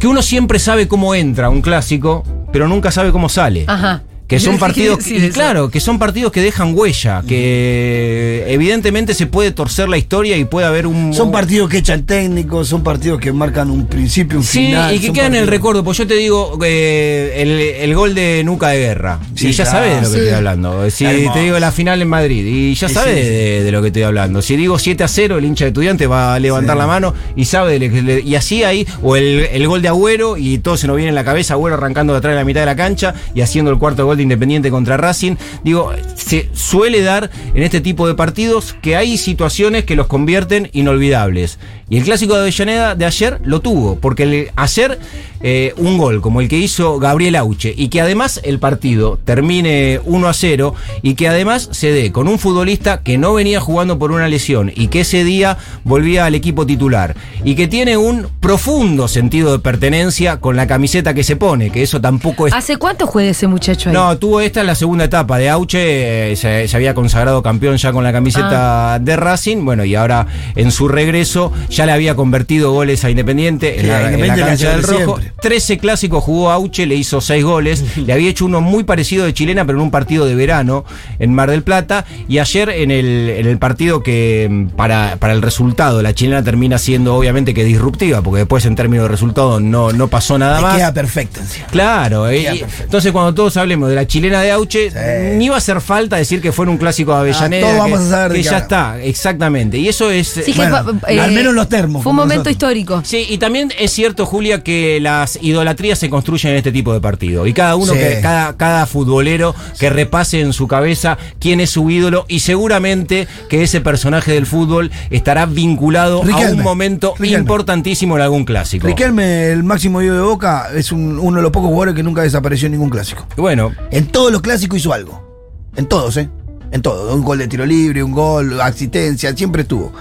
que 0.00 0.08
uno 0.08 0.22
siempre 0.22 0.58
sabe 0.58 0.88
cómo 0.88 1.14
entra 1.14 1.50
un 1.50 1.62
clásico, 1.62 2.24
pero 2.52 2.66
nunca 2.66 2.90
sabe 2.90 3.12
cómo 3.12 3.28
sale. 3.28 3.64
Ajá. 3.68 4.02
Que 4.30 4.38
son 4.40 4.54
¿Qué 4.54 4.60
partidos, 4.60 5.06
y 5.08 5.16
eso? 5.16 5.34
claro, 5.34 5.68
que 5.70 5.80
son 5.80 5.98
partidos 5.98 6.32
que 6.32 6.40
dejan 6.40 6.72
huella, 6.74 7.22
que 7.26 8.44
evidentemente 8.48 9.12
se 9.14 9.26
puede 9.26 9.50
torcer 9.50 9.88
la 9.88 9.98
historia 9.98 10.36
y 10.36 10.44
puede 10.44 10.66
haber 10.66 10.86
un... 10.86 11.12
Son 11.12 11.30
partidos 11.32 11.68
que 11.68 11.78
echan 11.78 12.04
técnicos, 12.04 12.68
son 12.68 12.82
partidos 12.82 13.20
que 13.20 13.32
marcan 13.32 13.70
un 13.70 13.86
principio, 13.86 14.38
un 14.38 14.44
Sí, 14.44 14.66
final. 14.66 14.94
y 14.94 15.00
que 15.00 15.12
quedan 15.12 15.34
en 15.34 15.42
el 15.42 15.48
recuerdo, 15.48 15.82
pues 15.84 15.98
yo 15.98 16.06
te 16.06 16.14
digo 16.14 16.58
eh, 16.64 17.34
el, 17.38 17.50
el 17.90 17.94
gol 17.94 18.14
de 18.14 18.42
Nuca 18.44 18.68
de 18.68 18.78
Guerra, 18.78 19.18
Sí, 19.34 19.48
y 19.48 19.52
ya 19.52 19.64
claro. 19.64 19.78
sabes 19.78 19.94
de 19.96 20.00
lo 20.02 20.08
que 20.08 20.14
Sí. 20.14 20.18
estoy 20.20 20.34
hablando. 20.34 20.90
Si 20.90 21.04
Hermoso. 21.04 21.32
te 21.32 21.40
digo 21.40 21.58
la 21.58 21.72
final 21.72 22.00
en 22.02 22.08
Madrid, 22.08 22.46
y 22.46 22.74
ya 22.74 22.88
sabes 22.88 23.16
sí, 23.16 23.22
sí. 23.24 23.28
de, 23.30 23.64
de 23.64 23.72
lo 23.72 23.80
que 23.82 23.88
estoy 23.88 24.02
hablando. 24.02 24.42
Si 24.42 24.56
digo 24.56 24.78
7 24.78 25.02
a 25.04 25.08
0, 25.08 25.38
el 25.38 25.44
hincha 25.44 25.64
de 25.64 25.70
estudiante 25.70 26.06
va 26.06 26.34
a 26.34 26.38
levantar 26.38 26.76
Sí. 26.76 26.78
la 26.78 26.86
mano 26.86 27.14
y 27.34 27.44
sabe, 27.46 27.78
de 27.78 27.90
que 27.90 28.02
le- 28.02 28.20
y 28.20 28.36
así 28.36 28.62
ahí, 28.62 28.86
o 29.02 29.16
el, 29.16 29.40
el 29.52 29.66
gol 29.66 29.82
de 29.82 29.88
Agüero, 29.88 30.36
y 30.36 30.58
todo 30.58 30.76
se 30.76 30.86
nos 30.86 30.94
viene 30.96 31.08
en 31.08 31.14
la 31.16 31.24
cabeza, 31.24 31.54
Agüero 31.54 31.74
arrancando 31.76 32.12
de 32.12 32.18
atrás 32.18 32.32
de 32.32 32.36
la 32.38 32.44
mitad 32.44 32.60
de 32.60 32.66
la 32.66 32.76
cancha 32.76 33.14
y 33.34 33.40
haciendo 33.40 33.70
el 33.72 33.78
cuarto 33.78 34.06
gol 34.06 34.19
de 34.20 34.24
Independiente 34.24 34.70
contra 34.70 34.96
Racing. 34.96 35.36
Digo, 35.64 35.92
se 36.14 36.48
suele 36.52 37.02
dar 37.02 37.30
en 37.54 37.62
este 37.62 37.80
tipo 37.80 38.06
de 38.06 38.14
partidos 38.14 38.76
que 38.80 38.96
hay 38.96 39.16
situaciones 39.18 39.84
que 39.84 39.96
los 39.96 40.06
convierten 40.06 40.70
inolvidables. 40.72 41.58
Y 41.88 41.98
el 41.98 42.04
clásico 42.04 42.34
de 42.34 42.42
Avellaneda 42.42 42.94
de 42.94 43.04
ayer 43.04 43.40
lo 43.44 43.60
tuvo, 43.60 43.96
porque 43.96 44.22
el, 44.22 44.50
ayer 44.56 44.98
eh, 45.42 45.72
un 45.76 45.98
gol 45.98 46.20
como 46.20 46.40
el 46.40 46.48
que 46.48 46.58
hizo 46.58 46.98
Gabriel 46.98 47.36
Auche 47.36 47.72
y 47.76 47.88
que 47.88 48.00
además 48.00 48.40
el 48.44 48.58
partido 48.58 49.18
termine 49.24 50.00
1 50.04 50.28
a 50.28 50.34
0 50.34 50.74
y 51.02 51.14
que 51.14 51.28
además 51.28 51.68
se 51.72 51.92
dé 51.92 52.12
con 52.12 52.28
un 52.28 52.38
futbolista 52.38 53.02
que 53.02 53.18
no 53.18 53.34
venía 53.34 53.60
jugando 53.60 53.98
por 53.98 54.12
una 54.12 54.28
lesión 54.28 54.70
y 54.74 54.88
que 54.88 55.00
ese 55.00 55.24
día 55.24 55.56
volvía 55.84 56.26
al 56.26 56.34
equipo 56.34 56.66
titular 56.66 57.14
y 57.44 57.54
que 57.54 57.68
tiene 57.68 57.96
un 57.96 58.28
profundo 58.40 59.08
sentido 59.08 59.52
de 59.52 59.58
pertenencia 59.58 60.40
con 60.40 60.56
la 60.56 60.66
camiseta 60.66 61.14
que 61.14 61.24
se 61.24 61.36
pone, 61.36 61.70
que 61.70 61.82
eso 61.82 62.00
tampoco 62.00 62.46
es 62.46 62.52
¿Hace 62.52 62.76
cuánto 62.76 63.06
juega 63.06 63.30
ese 63.30 63.46
muchacho 63.46 63.88
ahí? 63.90 63.94
no, 63.94 64.18
tuvo 64.18 64.40
esta 64.40 64.60
en 64.60 64.66
la 64.66 64.74
segunda 64.74 65.04
etapa 65.04 65.38
de 65.38 65.48
Auche, 65.48 66.32
eh, 66.32 66.36
se, 66.36 66.68
se 66.68 66.76
había 66.76 66.94
consagrado 66.94 67.42
campeón 67.42 67.76
ya 67.76 67.92
con 67.92 68.04
la 68.04 68.12
camiseta 68.12 68.98
de 68.98 69.16
Racing, 69.16 69.64
bueno, 69.64 69.84
y 69.84 69.94
ahora 69.94 70.26
en 70.54 70.70
su 70.70 70.88
regreso 70.88 71.52
ya 71.68 71.86
le 71.86 71.92
había 71.92 72.14
convertido 72.14 72.72
goles 72.72 73.04
a 73.04 73.10
Independiente 73.10 73.80
en 73.80 73.88
la, 73.88 73.96
a 73.96 73.98
en 73.98 74.04
la 74.04 74.10
Independiente 74.26 74.64
cancha 74.64 74.70
del 74.70 74.82
Rojo. 74.82 75.16
siempre. 75.16 75.29
13 75.40 75.78
clásicos 75.78 76.22
jugó 76.22 76.50
Auche, 76.50 76.86
le 76.86 76.94
hizo 76.96 77.20
6 77.20 77.44
goles, 77.44 77.84
le 77.96 78.12
había 78.12 78.30
hecho 78.30 78.44
uno 78.44 78.60
muy 78.60 78.84
parecido 78.84 79.24
de 79.24 79.32
chilena, 79.34 79.64
pero 79.64 79.78
en 79.78 79.84
un 79.84 79.90
partido 79.90 80.26
de 80.26 80.34
verano 80.34 80.84
en 81.18 81.32
Mar 81.34 81.50
del 81.50 81.62
Plata, 81.62 82.04
y 82.28 82.38
ayer 82.38 82.68
en 82.70 82.90
el, 82.90 83.30
en 83.30 83.46
el 83.46 83.58
partido 83.58 84.02
que 84.02 84.48
mm, 84.50 84.66
para, 84.76 85.16
para 85.18 85.32
el 85.32 85.42
resultado, 85.42 86.02
la 86.02 86.14
chilena 86.14 86.42
termina 86.42 86.78
siendo 86.78 87.14
obviamente 87.14 87.54
que 87.54 87.64
disruptiva, 87.64 88.22
porque 88.22 88.38
después 88.40 88.64
en 88.66 88.76
términos 88.76 89.04
de 89.04 89.08
resultado 89.08 89.60
no, 89.60 89.92
no 89.92 90.08
pasó 90.08 90.38
nada 90.38 90.56
Te 90.56 90.62
más. 90.62 90.76
queda 90.76 90.92
perfecta. 90.92 91.40
Claro, 91.70 92.28
eh, 92.28 92.40
Queda 92.42 92.54
y- 92.54 92.58
perfecto. 92.60 92.84
entonces 92.84 93.12
cuando 93.12 93.34
todos 93.34 93.56
hablemos 93.56 93.88
de 93.88 93.94
la 93.94 94.06
chilena 94.06 94.40
de 94.42 94.50
Auche, 94.50 94.90
Sí. 94.90 94.96
ni 95.36 95.48
va 95.48 95.54
a 95.56 95.58
hacer 95.58 95.80
falta 95.80 96.16
decir 96.16 96.40
que 96.40 96.52
fue 96.52 96.64
en 96.64 96.70
un 96.70 96.78
clásico 96.78 97.12
de 97.12 97.18
Avellaneda. 97.20 97.66
Ah, 97.66 97.70
todos 97.72 97.86
que, 97.86 97.92
vamos 97.92 98.06
a 98.06 98.10
saber 98.10 98.32
que 98.36 98.42
ya 98.42 98.58
está, 98.58 99.00
exactamente. 99.02 99.78
Y 99.78 99.88
eso 99.88 100.10
es. 100.10 100.28
Sí, 100.28 100.52
Bueno, 100.56 101.00
eh, 101.08 101.20
al 101.20 101.32
menos 101.32 101.54
los 101.54 101.68
termos, 101.68 102.02
Fue 102.02 102.10
un 102.10 102.16
momento 102.16 102.44
nosotros. 102.44 102.52
histórico. 102.52 103.02
Sí, 103.04 103.26
y 103.28 103.38
también 103.38 103.72
es 103.78 103.90
cierto, 103.92 104.26
Julia, 104.26 104.62
que 104.62 104.98
las 105.20 105.38
idolatrías 105.42 105.98
se 105.98 106.08
construyen 106.10 106.52
en 106.52 106.56
este 106.58 106.72
tipo 106.72 106.92
de 106.92 107.00
partidos. 107.00 107.46
Y 107.46 107.52
cada 107.52 107.76
uno, 107.76 107.92
Sí. 107.92 107.98
que, 107.98 108.20
cada, 108.22 108.56
cada 108.56 108.86
futbolero 108.86 109.54
que 109.78 109.90
repase 109.90 110.40
en 110.40 110.52
su 110.52 110.66
cabeza 110.66 111.18
quién 111.38 111.60
es 111.60 111.70
su 111.70 111.88
ídolo. 111.90 112.24
Y 112.28 112.40
seguramente 112.40 113.28
que 113.48 113.62
ese 113.62 113.80
personaje 113.80 114.32
del 114.32 114.46
fútbol 114.46 114.90
estará 115.10 115.46
vinculado 115.46 116.22
a 116.22 116.38
un 116.50 116.62
momento 116.62 117.14
Riquelme. 117.18 117.40
importantísimo 117.40 118.16
en 118.16 118.22
algún 118.22 118.44
clásico. 118.44 118.86
Riquelme, 118.86 119.50
el 119.52 119.62
máximo 119.62 120.00
ídolo 120.02 120.16
de 120.18 120.24
Boca, 120.26 120.68
es 120.74 120.92
un- 120.92 121.18
uno 121.18 121.36
de 121.36 121.42
los 121.42 121.52
pocos 121.52 121.68
jugadores 121.68 121.94
que 121.94 122.02
nunca 122.02 122.22
desapareció 122.22 122.66
en 122.66 122.72
ningún 122.72 122.90
clásico. 122.90 123.26
Bueno, 123.36 123.72
En 123.90 124.06
todos 124.06 124.32
los 124.32 124.40
clásicos 124.42 124.78
hizo 124.78 124.92
algo. 124.92 125.28
En 125.76 125.86
todos, 125.86 126.16
¿eh? 126.16 126.28
En 126.72 126.82
todos. 126.82 127.12
Un 127.14 127.22
gol 127.24 127.38
de 127.38 127.48
tiro 127.48 127.66
libre, 127.66 128.02
un 128.02 128.12
gol, 128.12 128.60
asistencia, 128.60 129.34
siempre 129.36 129.62
estuvo. 129.62 129.92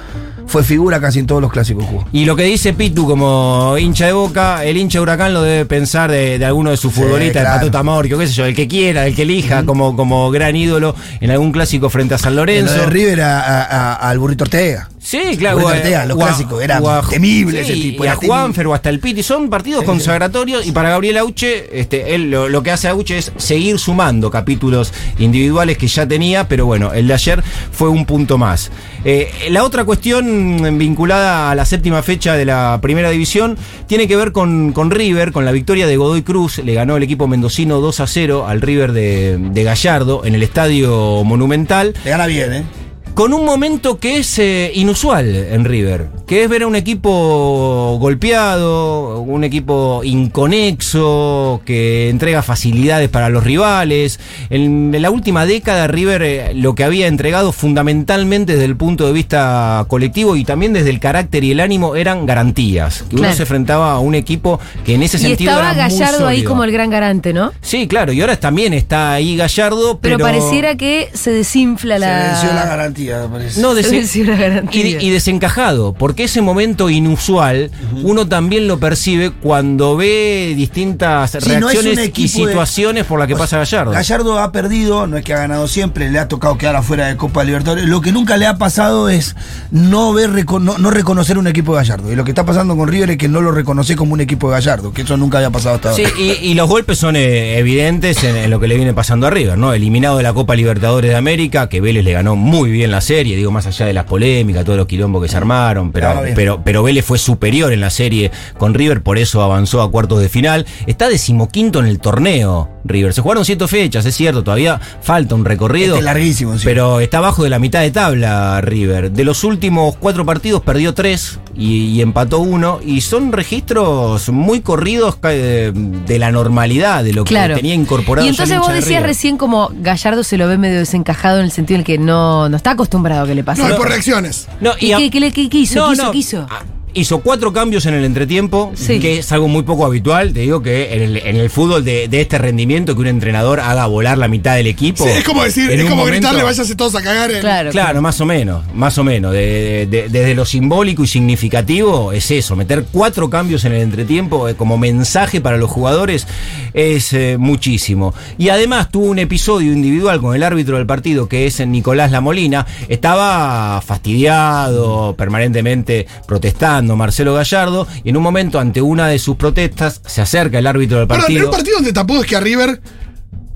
Fue 0.49 0.63
figura 0.63 0.99
casi 0.99 1.19
en 1.19 1.27
todos 1.27 1.41
los 1.41 1.51
clásicos 1.51 1.85
jugó. 1.85 2.05
Y 2.11 2.25
lo 2.25 2.35
que 2.35 2.43
dice 2.43 2.73
Pitu 2.73 3.05
como 3.07 3.75
hincha 3.77 4.07
de 4.07 4.13
boca, 4.13 4.65
el 4.65 4.77
hincha 4.77 4.97
de 4.97 5.03
huracán 5.03 5.31
lo 5.33 5.43
debe 5.43 5.65
pensar 5.65 6.09
de, 6.11 6.39
de 6.39 6.45
alguno 6.45 6.71
de 6.71 6.77
sus 6.77 6.91
futbolistas, 6.91 7.43
claro. 7.43 7.55
el 7.55 7.59
Pato 7.61 7.71
Tamorquio, 7.71 8.17
qué 8.17 8.25
sé 8.27 8.33
yo, 8.33 8.45
el 8.45 8.55
que 8.55 8.67
quiera, 8.67 9.05
el 9.05 9.15
que 9.15 9.21
elija 9.21 9.63
como, 9.63 9.95
como 9.95 10.31
gran 10.31 10.55
ídolo 10.55 10.95
en 11.21 11.29
algún 11.31 11.51
clásico 11.51 11.89
frente 11.91 12.15
a 12.15 12.17
San 12.17 12.31
En 12.31 12.35
lo 12.37 12.41
Lorenzo. 12.41 12.73
de 12.73 12.85
River 12.87 13.21
a- 13.21 13.39
a- 13.39 13.63
a- 13.63 14.09
al 14.09 14.17
burrito 14.19 14.43
Ortega. 14.43 14.89
Sí, 15.01 15.19
claro. 15.37 15.65
Ortega, 15.65 16.05
los 16.05 16.17
clásicos, 16.17 16.61
era 16.61 16.79
o 16.81 16.89
a- 16.89 17.01
temible 17.09 17.61
ese 17.61 17.73
tipo, 17.73 18.03
Y 18.03 18.07
a. 18.07 18.15
Juanfer 18.15 18.67
o 18.67 18.73
hasta 18.73 18.89
el 18.89 18.99
Piti, 18.99 19.23
son 19.23 19.49
partidos 19.49 19.83
consagratorios 19.85 20.67
y 20.67 20.71
para 20.71 20.89
Gabriel 20.89 21.17
Auche, 21.17 21.79
este, 21.79 22.13
él 22.15 22.29
lo, 22.29 22.49
lo 22.49 22.61
que 22.61 22.71
hace 22.71 22.87
Auche 22.89 23.17
es 23.17 23.31
seguir 23.37 23.79
sumando 23.79 24.29
capítulos 24.29 24.93
individuales 25.17 25.77
que 25.77 25.87
ya 25.87 26.05
tenía, 26.07 26.47
pero 26.49 26.65
bueno, 26.65 26.91
el 26.93 27.07
de 27.07 27.13
ayer 27.13 27.43
fue 27.71 27.87
un 27.89 28.05
punto 28.05 28.37
más. 28.37 28.71
Eh, 29.05 29.31
la 29.49 29.63
otra 29.63 29.85
cuestión 29.85 30.77
vinculada 30.77 31.49
a 31.49 31.55
la 31.55 31.65
séptima 31.65 32.03
fecha 32.03 32.35
de 32.35 32.43
la 32.45 32.79
primera 32.81 33.09
división 33.09 33.57
tiene 33.87 34.07
que 34.07 34.17
ver 34.17 34.31
con, 34.33 34.73
con 34.73 34.91
River, 34.91 35.31
con 35.31 35.45
la 35.45 35.51
victoria 35.53 35.87
de 35.87 35.95
Godoy 35.97 36.23
Cruz, 36.23 36.57
le 36.59 36.73
ganó 36.73 36.97
el 36.97 37.03
equipo 37.03 37.27
mendocino 37.27 37.79
2 37.79 37.99
a 38.01 38.07
0 38.07 38.45
al 38.47 38.59
River 38.61 38.91
de, 38.91 39.37
de 39.39 39.63
Gallardo 39.63 40.25
en 40.25 40.35
el 40.35 40.43
estadio 40.43 41.23
Monumental. 41.23 41.93
Le 42.03 42.09
gana 42.11 42.25
bien, 42.27 42.53
¿eh? 42.53 42.63
Con 43.13 43.33
un 43.33 43.45
momento 43.45 43.99
que 43.99 44.17
es 44.17 44.39
eh, 44.39 44.71
inusual 44.75 45.35
en 45.35 45.65
River, 45.65 46.07
que 46.25 46.43
es 46.43 46.49
ver 46.49 46.63
a 46.63 46.67
un 46.67 46.75
equipo 46.75 47.97
golpeado, 47.99 49.19
un 49.21 49.43
equipo 49.43 50.01
inconexo, 50.03 51.61
que 51.65 52.09
entrega 52.09 52.41
facilidades 52.41 53.09
para 53.09 53.29
los 53.29 53.43
rivales. 53.43 54.19
En, 54.49 54.93
en 54.93 55.01
la 55.01 55.11
última 55.11 55.45
década 55.45 55.87
River 55.87 56.21
eh, 56.21 56.53
lo 56.53 56.75
que 56.75 56.83
había 56.83 57.07
entregado 57.07 57.51
fundamentalmente 57.51 58.53
desde 58.53 58.65
el 58.65 58.75
punto 58.75 59.05
de 59.05 59.13
vista 59.13 59.85
colectivo 59.87 60.35
y 60.35 60.45
también 60.45 60.73
desde 60.73 60.89
el 60.89 60.99
carácter 60.99 61.43
y 61.43 61.51
el 61.51 61.59
ánimo 61.59 61.95
eran 61.95 62.25
garantías. 62.25 63.03
Que 63.09 63.15
uno 63.17 63.33
se 63.33 63.43
enfrentaba 63.43 63.93
a 63.93 63.99
un 63.99 64.15
equipo 64.15 64.59
que 64.85 64.95
en 64.95 65.03
ese 65.03 65.17
Y 65.17 65.21
sentido 65.21 65.51
estaba 65.51 65.71
era 65.71 65.87
muy 65.87 65.97
Gallardo 65.99 66.27
ahí 66.27 66.43
como 66.43 66.63
el 66.63 66.71
gran 66.71 66.89
garante, 66.89 67.33
¿no? 67.33 67.51
Sí, 67.61 67.87
claro, 67.87 68.13
y 68.13 68.21
ahora 68.21 68.37
también 68.39 68.73
está 68.73 69.13
ahí 69.13 69.35
Gallardo, 69.35 69.99
Pero, 69.99 70.17
pero, 70.17 70.25
pareciera 70.25 70.75
que 70.75 71.09
se 71.13 71.31
desinfla 71.31 71.95
Se 71.95 71.99
la. 71.99 72.23
venció 72.31 72.53
la 72.53 72.65
garantía, 72.65 72.98
me 73.07 73.27
parece. 73.29 73.61
No, 73.61 73.73
desen- 73.75 74.37
garantía. 74.37 74.85
y, 75.01 75.07
y 75.07 75.09
desencajado, 75.09 75.93
porque 75.93 76.25
ese 76.25 76.41
momento 76.41 76.89
inusual 76.89 77.71
uno 78.03 78.27
también 78.27 78.67
lo 78.67 78.79
percibe 78.79 79.31
cuando 79.31 79.95
ve 79.97 80.53
distintas 80.55 81.31
Sí, 81.31 81.37
no 81.59 81.69
reacciones 81.69 82.11
y 82.15 82.21
de- 82.23 82.27
situaciones 82.27 83.05
por 83.05 83.19
las 83.19 83.27
que 83.27 83.33
O 83.33 83.37
pasa 83.37 83.57
Gallardo. 83.57 83.91
Gallardo 83.91 84.39
ha 84.39 84.51
perdido, 84.51 85.07
no 85.07 85.17
es 85.17 85.23
que 85.23 85.33
ha 85.33 85.39
ganado 85.39 85.67
siempre, 85.67 86.09
le 86.11 86.19
ha 86.19 86.27
tocado 86.27 86.57
quedar 86.57 86.75
afuera 86.75 87.07
de 87.07 87.17
Copa 87.17 87.43
Libertadores. 87.43 87.85
Lo 87.85 88.01
que 88.01 88.11
nunca 88.11 88.37
le 88.37 88.45
ha 88.47 88.57
pasado 88.57 89.09
es 89.09 89.35
no 89.71 90.13
ver 90.13 90.29
no, 90.29 90.77
no 90.77 90.91
reconocer 90.91 91.37
un 91.37 91.47
equipo 91.47 91.73
de 91.73 91.79
Gallardo. 91.79 92.11
Y 92.11 92.15
lo 92.15 92.23
que 92.23 92.31
está 92.31 92.45
pasando 92.45 92.75
con 92.77 92.87
River 92.87 93.11
es 93.11 93.17
que 93.17 93.27
no 93.27 93.41
lo 93.41 93.51
reconoce 93.51 93.95
como 93.95 94.13
un 94.13 94.21
equipo 94.21 94.47
de 94.49 94.53
Gallardo, 94.55 94.91
que 94.93 95.01
eso 95.03 95.17
nunca 95.17 95.37
había 95.37 95.49
pasado 95.49 95.75
hasta 95.75 95.93
Sí, 95.93 96.03
ahora. 96.05 96.15
y, 96.19 96.31
y 96.49 96.53
los 96.53 96.67
golpes 96.69 96.97
son 96.97 97.15
eh, 97.15 97.57
evidentes 97.57 98.23
en, 98.23 98.35
en 98.35 98.49
lo 98.49 98.59
que 98.59 98.67
le 98.67 98.75
viene 98.75 98.93
pasando 98.93 99.27
a 99.27 99.29
River, 99.29 99.57
¿no? 99.57 99.73
Eliminado 99.73 100.17
de 100.17 100.23
la 100.23 100.33
Copa 100.33 100.55
Libertadores 100.55 101.11
de 101.11 101.15
América, 101.17 101.69
que 101.69 101.81
Vélez 101.81 102.03
le 102.03 102.13
ganó 102.13 102.35
muy 102.35 102.71
bien 102.71 102.88
la 102.91 103.01
serie, 103.01 103.35
digo, 103.35 103.51
más 103.51 103.65
allá 103.65 103.85
de 103.85 103.93
las 103.93 104.05
polémicas, 104.05 104.65
todos 104.65 104.77
los 104.77 104.87
quilombos 104.87 105.21
que 105.21 105.29
se 105.29 105.37
armaron, 105.37 105.91
pero, 105.91 106.11
Claro, 106.11 106.27
pero, 106.35 106.61
pero 106.63 106.83
Vélez 106.83 107.05
fue 107.05 107.17
superior 107.17 107.71
en 107.73 107.81
la 107.81 107.89
serie 107.89 108.31
con 108.57 108.73
River, 108.73 109.01
por 109.01 109.17
eso 109.17 109.41
avanzó 109.41 109.81
a 109.81 109.91
cuartos 109.91 110.19
de 110.19 110.29
final. 110.29 110.65
Está 110.87 111.09
decimoquinto 111.09 111.79
en 111.79 111.85
el 111.85 111.99
torneo, 111.99 112.69
River. 112.83 113.13
Se 113.13 113.21
jugaron 113.21 113.43
siete 113.45 113.67
fechas, 113.67 114.05
es 114.05 114.15
cierto, 114.15 114.43
todavía 114.43 114.79
falta 115.01 115.35
un 115.35 115.45
recorrido. 115.45 115.95
Este 115.95 115.99
es 115.99 116.05
larguísimo, 116.05 116.57
sí. 116.57 116.63
Pero 116.65 116.99
está 116.99 117.17
abajo 117.19 117.43
de 117.43 117.49
la 117.49 117.59
mitad 117.59 117.81
de 117.81 117.91
tabla 117.91 118.61
River. 118.61 119.11
De 119.11 119.23
los 119.23 119.43
últimos 119.43 119.95
cuatro 119.97 120.25
partidos 120.25 120.61
perdió 120.61 120.93
tres 120.93 121.39
y, 121.55 121.85
y 121.85 122.01
empató 122.01 122.39
uno. 122.39 122.79
Y 122.85 123.01
son 123.01 123.31
registros 123.31 124.29
muy 124.29 124.61
corridos 124.61 125.17
eh, 125.23 125.71
de 125.73 126.19
la 126.19 126.31
normalidad, 126.31 127.03
de 127.03 127.13
lo 127.13 127.23
que 127.25 127.35
tenía 127.55 127.73
incorporado. 127.73 128.25
Y 128.25 128.29
entonces 128.29 128.57
vos 128.59 128.69
de 128.69 128.75
decías 128.75 129.03
recién 129.03 129.37
como 129.37 129.69
Gallardo 129.81 130.23
se 130.23 130.37
lo 130.37 130.47
ve 130.47 130.57
medio 130.57 130.79
desencajado 130.79 131.39
en 131.39 131.45
el 131.45 131.51
sentido 131.51 131.75
en 131.75 131.81
el 131.81 131.85
que 131.85 131.97
no, 131.97 132.47
no 132.49 132.57
está 132.57 132.71
acostumbrado 132.71 133.23
a 133.23 133.27
que 133.27 133.35
le 133.35 133.43
pase. 133.43 133.61
No, 133.61 133.67
es 133.69 133.75
por 133.75 133.87
reacciones. 133.89 134.47
No, 134.61 134.71
¿Y 134.79 134.93
a- 134.93 134.97
qué, 134.97 135.09
qué 135.09 135.19
le- 135.19 135.31
qué- 135.31 135.49
qué 135.49 135.57
hizo? 135.59 135.79
No, 135.79 135.87
¿Qué 135.87 135.93
hizo? 135.93 136.03
no. 136.05 136.11
¿Qué 136.11 136.17
hizo? 136.17 136.47
Hizo 136.95 137.19
cuatro 137.19 137.53
cambios 137.53 137.85
en 137.85 137.93
el 137.93 138.03
entretiempo, 138.03 138.71
Sí. 138.73 138.99
que 138.99 139.19
es 139.19 139.31
algo 139.31 139.47
muy 139.47 139.61
poco 139.61 139.85
habitual. 139.85 140.33
Te 140.33 140.39
digo 140.39 140.63
que 140.63 140.93
en 140.95 141.01
el, 141.03 141.17
en 141.17 141.35
el 141.35 141.49
fútbol 141.51 141.85
de, 141.85 142.07
de 142.07 142.21
este 142.21 142.39
rendimiento, 142.39 142.95
que 142.95 143.01
un 143.01 143.07
entrenador 143.07 143.59
haga 143.59 143.85
volar 143.85 144.17
la 144.17 144.27
mitad 144.27 144.55
del 144.55 144.65
equipo. 144.65 145.03
Sí, 145.03 145.09
es 145.11 145.23
como 145.23 145.43
decir, 145.43 145.69
es 145.69 145.83
como 145.83 145.97
momento- 145.97 146.13
gritarle, 146.17 146.41
váyase 146.43 146.75
todos 146.75 146.95
a 146.95 147.01
cagar. 147.03 147.29
En, 147.31 147.41
Claro. 147.41 147.69
Claro, 147.69 148.01
más 148.01 148.19
o 148.21 148.25
menos, 148.25 148.63
más 148.73 148.97
o 148.97 149.03
menos. 149.03 149.33
De- 149.33 149.87
de- 149.89 150.09
desde 150.09 150.33
lo 150.33 150.45
simbólico 150.45 151.03
y 151.03 151.07
significativo 151.07 152.11
es 152.11 152.31
eso, 152.31 152.55
meter 152.55 152.85
cuatro 152.91 153.29
cambios 153.29 153.65
en 153.65 153.73
el 153.73 153.81
entretiempo 153.81 154.49
eh, 154.49 154.55
como 154.55 154.77
mensaje 154.79 155.41
para 155.41 155.57
los 155.57 155.69
jugadores 155.69 156.25
es 156.73 157.13
eh, 157.13 157.37
muchísimo. 157.39 158.15
Y 158.39 158.49
además 158.49 158.89
tuvo 158.89 159.05
un 159.05 159.19
episodio 159.19 159.71
individual 159.73 160.19
con 160.21 160.35
el 160.35 160.41
árbitro 160.41 160.77
del 160.77 160.87
partido 160.87 161.29
que 161.29 161.45
es 161.45 161.59
Nicolás 161.67 162.11
Lamolina. 162.11 162.65
Estaba 162.87 163.79
fastidiado, 163.85 165.13
permanentemente 165.15 166.07
protestando 166.27 166.78
Marcelo 166.83 167.33
Gallardo 167.33 167.87
y 168.03 168.09
en 168.09 168.17
un 168.17 168.23
momento 168.23 168.59
ante 168.59 168.81
una 168.81 169.07
de 169.07 169.19
sus 169.19 169.35
protestas 169.35 170.01
se 170.05 170.21
acerca 170.21 170.59
el 170.59 170.67
árbitro 170.67 170.99
del 170.99 171.07
Perdón, 171.07 171.21
en 171.21 171.27
partido. 171.27 171.45
un 171.49 171.51
partido 171.55 171.75
donde 171.77 171.93
tampoco 171.93 172.21
es 172.21 172.27
que 172.27 172.35
a 172.35 172.39
River 172.39 172.81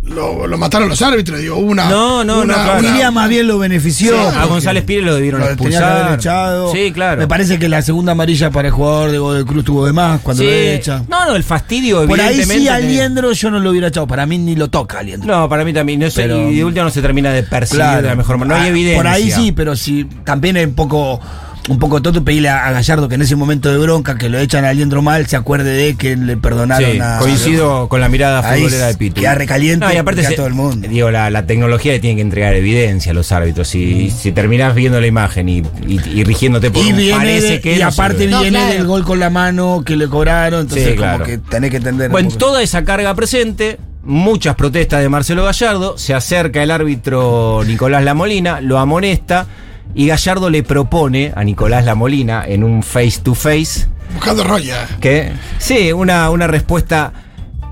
lo, 0.05 0.47
lo 0.47 0.57
mataron 0.57 0.89
los 0.89 1.01
árbitros, 1.01 1.39
digo, 1.39 1.55
una. 1.55 1.89
No, 1.89 2.25
no, 2.25 2.41
una- 2.41 2.57
no, 2.57 2.63
claro. 2.63 2.79
una- 2.89 3.09
más 3.11 3.29
bien 3.29 3.47
lo 3.47 3.57
benefició. 3.57 4.11
Sí, 4.11 4.37
A 4.37 4.45
González 4.47 4.83
Pires 4.83 5.05
lo 5.05 5.15
debieron 5.15 5.39
lo 5.39 5.47
expulsar. 5.47 5.83
haber 6.07 6.19
echado. 6.19 6.73
Sí, 6.73 6.91
claro. 6.91 7.21
Me 7.21 7.27
parece 7.29 7.57
que 7.57 7.69
la 7.69 7.81
segunda 7.81 8.11
amarilla 8.11 8.51
para 8.51 8.67
el 8.67 8.73
jugador 8.73 9.11
de 9.11 9.17
Godoy 9.17 9.45
Cruz 9.45 9.63
tuvo 9.63 9.85
de 9.85 9.93
más 9.93 10.19
cuando 10.19 10.43
Sí. 10.43 10.49
lo 10.49 10.53
echa. 10.53 11.03
No, 11.07 11.25
no, 11.25 11.35
el 11.37 11.43
fastidio 11.45 12.05
Por 12.05 12.19
ahí 12.19 12.27
evidentemente. 12.33 12.63
sí 12.63 12.67
a 12.67 12.79
Liendro 12.79 13.31
yo 13.31 13.49
no 13.49 13.59
lo 13.61 13.69
hubiera 13.69 13.87
echado. 13.87 14.05
Para 14.05 14.25
mí 14.25 14.37
ni 14.37 14.57
lo 14.57 14.69
toca 14.69 14.99
a 14.99 15.03
Liendro. 15.03 15.25
No, 15.39 15.47
para 15.47 15.63
mí 15.63 15.71
también. 15.71 16.01
No 16.01 16.09
sé, 16.11 16.23
Pero- 16.23 16.49
y 16.51 16.57
de 16.57 16.65
última 16.65 16.83
no 16.83 16.91
se 16.91 17.01
termina 17.01 17.31
de 17.31 17.43
percibir 17.43 17.85
de 17.85 18.01
la 18.01 18.15
mejor 18.15 18.37
manera. 18.37 18.57
No 18.57 18.61
hay 18.61 18.67
Ah, 18.67 18.71
evidencia. 18.71 18.97
Por 18.99 19.07
ahí 19.07 19.31
sí, 19.31 19.53
pero 19.53 19.73
si 19.77 20.03
también 20.25 20.57
es 20.57 20.67
un 20.67 20.73
poco 20.75 21.21
un 21.69 21.79
poco 21.79 22.01
tonto 22.01 22.23
pedirle 22.25 22.49
a 22.49 22.65
a 22.67 22.71
Gallardo 22.71 23.07
que 23.07 23.15
en 23.15 23.21
ese 23.21 23.35
momento 23.37 23.71
de 23.71 23.77
bronca 23.77 24.17
que 24.17 24.27
lo 24.27 24.37
echan 24.37 24.65
a 24.65 24.73
Liendro 24.73 25.01
mal 25.01 25.25
se 25.27 25.35
acuerde 25.37 25.71
de 25.71 25.95
que 25.95 26.15
le 26.17 26.35
perdonaron 26.35 26.91
Sí, 26.91 26.99
a 26.99 27.17
coincido 27.19 27.87
con 27.87 28.01
la 28.01 28.09
mirada 28.09 28.43
futbolera 28.43 28.87
de 28.87 28.95
Pitu. 28.95 29.21
queda 29.21 29.35
recaliente, 29.35 29.85
No, 29.85 29.93
y 29.93 29.97
aparte 29.97 30.23
se- 30.25 30.35
todo 30.35 30.47
el 30.47 30.53
mundo. 30.53 30.87
Digo, 30.89 31.09
la, 31.09 31.29
la 31.29 31.45
tecnología 31.45 31.93
le 31.93 31.99
tiene 31.99 32.17
que 32.17 32.21
entregar 32.21 32.53
evidencia 32.53 33.11
a 33.11 33.15
los 33.15 33.31
árbitros. 33.31 33.67
Si, 33.69 34.11
si 34.11 34.31
terminás 34.33 34.75
viendo 34.75 34.99
la 34.99 35.07
imagen 35.07 35.47
y, 35.47 35.59
y- 35.87 35.99
y 36.13 36.23
rigiéndote 36.25 36.69
por 36.71 36.83
y 36.85 36.91
un 36.91 36.97
viene 36.97 37.17
parece 37.17 37.47
de- 37.47 37.61
que 37.61 37.75
y 37.77 37.79
no 37.79 37.87
aparte 37.87 38.17
sirve. 38.19 38.31
No, 38.31 38.41
viene 38.41 38.57
claro. 38.57 38.73
del 38.73 38.85
gol 38.87 39.03
con 39.05 39.19
la 39.19 39.29
mano 39.29 39.83
que 39.85 39.95
le 39.95 40.07
cobraron, 40.09 40.61
entonces 40.61 40.89
Sí, 40.91 40.95
como 40.97 41.19
que 41.23 41.37
tenés 41.37 41.71
que 41.71 41.77
entender. 41.77 42.09
Bueno, 42.11 42.27
poco. 42.29 42.39
toda 42.39 42.61
esa 42.61 42.83
carga 42.83 43.13
presente, 43.15 43.77
muchas 44.03 44.55
protestas 44.55 45.01
de 45.01 45.07
Marcelo 45.07 45.45
Gallardo, 45.45 45.97
se 45.97 46.13
acerca 46.13 46.61
el 46.61 46.71
árbitro 46.71 47.63
Nicolás 47.65 48.03
Lamolina, 48.03 48.59
lo 48.59 48.79
amonesta 48.79 49.47
y 49.95 50.07
Gallardo 50.07 50.49
le 50.49 50.63
propone 50.63 51.31
a 51.35 51.43
Nicolás 51.43 51.85
Lamolina 51.85 52.43
en 52.47 52.63
un 52.63 52.83
face 52.83 53.19
to 53.23 53.35
face 53.35 53.87
Buscando 54.13 54.43
roya. 54.43 54.87
que 54.99 55.31
sí, 55.59 55.91
una, 55.91 56.29
una 56.29 56.47
respuesta 56.47 57.13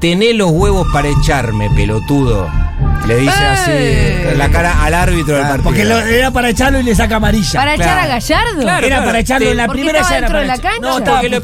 tené 0.02 0.34
los 0.34 0.52
huevos 0.52 0.88
para 0.92 1.08
echarme, 1.08 1.70
pelotudo. 1.70 2.50
Le 3.08 3.16
dice 3.18 3.34
¡Eh! 3.42 3.48
así 3.48 3.72
en 4.32 4.38
la 4.38 4.50
cara 4.50 4.84
al 4.84 4.94
árbitro 4.94 5.34
del 5.36 5.44
Ah, 5.44 5.48
partido. 5.50 5.64
porque 5.64 5.86
lo- 5.86 5.98
era 6.00 6.30
para 6.30 6.50
echarlo 6.50 6.80
y 6.80 6.84
le 6.84 6.94
saca 6.96 7.16
amarilla. 7.16 7.60
¿Para 7.60 7.74
echar 7.74 7.98
a. 7.98 8.06
Gallardo? 8.08 8.62
Claro, 8.62 8.86
era 8.88 9.04
para 9.04 9.20
echarlo 9.20 9.50
en 9.50 9.58
la 9.58 9.66
Porque 9.66 9.82
primera 9.82 10.00
estaba 10.02 10.12
ya 10.12 10.18
era 10.18 10.28
dentro 10.28 10.40
para 10.40 10.42
de 10.42 10.48
la 10.48 10.70
cancha. 10.70 10.82
No, 10.82 11.12
Porque 11.14 11.30
lo- 11.30 11.40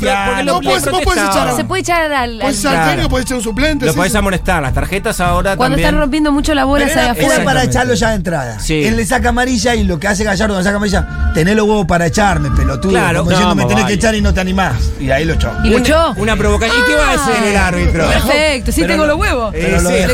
No, 0.54 0.62
puedes- 0.62 0.86
vos 0.92 1.02
podés 1.02 1.24
echar 1.24 1.56
Se 1.56 1.64
puede 1.66 1.82
echar 1.82 2.12
al. 2.14 2.38
Puedes 2.40 2.60
echar 2.60 2.72
al 2.72 2.76
Claro. 2.78 2.90
técnico, 2.92 3.10
puedes 3.10 3.26
echar 3.26 3.38
un 3.38 3.44
suplente. 3.44 3.86
Lo 3.88 3.92
sí, 3.92 3.98
podés 3.98 4.12
sí. 4.12 4.18
amonestar. 4.20 4.62
Las 4.62 4.74
tarjetas 4.74 5.20
ahora 5.20 5.56
Cuando 5.58 5.74
también. 5.76 5.88
están 5.88 6.00
rompiendo 6.00 6.32
mucho 6.32 6.54
la 6.54 6.64
bola, 6.66 6.86
era, 6.86 7.12
afuera. 7.12 7.36
era 7.36 7.44
para 7.44 7.64
echarlo 7.64 7.94
ya 7.96 8.10
de 8.10 8.16
entrada. 8.16 8.60
Sí. 8.60 8.84
Él 8.86 8.96
le 8.96 9.06
saca 9.06 9.30
amarilla 9.30 9.74
y 9.76 9.84
lo 9.84 10.00
que 10.00 10.08
hace 10.08 10.24
Gallardo 10.24 10.54
cuando 10.54 10.64
saca 10.64 10.78
amarilla, 10.78 11.32
tenés 11.34 11.56
los 11.56 11.66
huevos 11.68 11.88
para 11.88 12.06
echarme, 12.06 12.52
pelotudo. 12.52 12.92
Claro, 12.92 13.20
Como 13.20 13.32
diciendo, 13.32 13.56
no, 13.56 13.64
me 13.64 13.68
tenés 13.68 13.84
vale. 13.84 13.96
que 13.96 14.00
echar 14.00 14.14
y 14.16 14.22
no 14.22 14.32
te 14.34 14.42
animás. 14.42 14.76
Y 15.00 15.10
ahí 15.10 15.26
lo 15.26 15.34
echó. 15.34 15.52
¿Y 15.64 15.70
lo 15.72 15.80
echó? 15.80 16.14
Una 16.18 16.36
provocación. 16.36 16.78
¿Y 16.80 16.88
qué 16.88 16.96
va 16.96 17.10
a 17.10 17.14
hacer 17.16 17.44
el 17.44 17.58
árbitro? 17.58 18.06
Perfecto, 18.48 18.72
sí 18.72 18.82
Pero 18.82 18.94
tengo 18.94 19.06
lo- 19.06 19.14
los 19.14 19.22
huevos. 19.22 19.54
pero 19.54 19.82
lo 19.82 19.90
Le. 19.92 20.08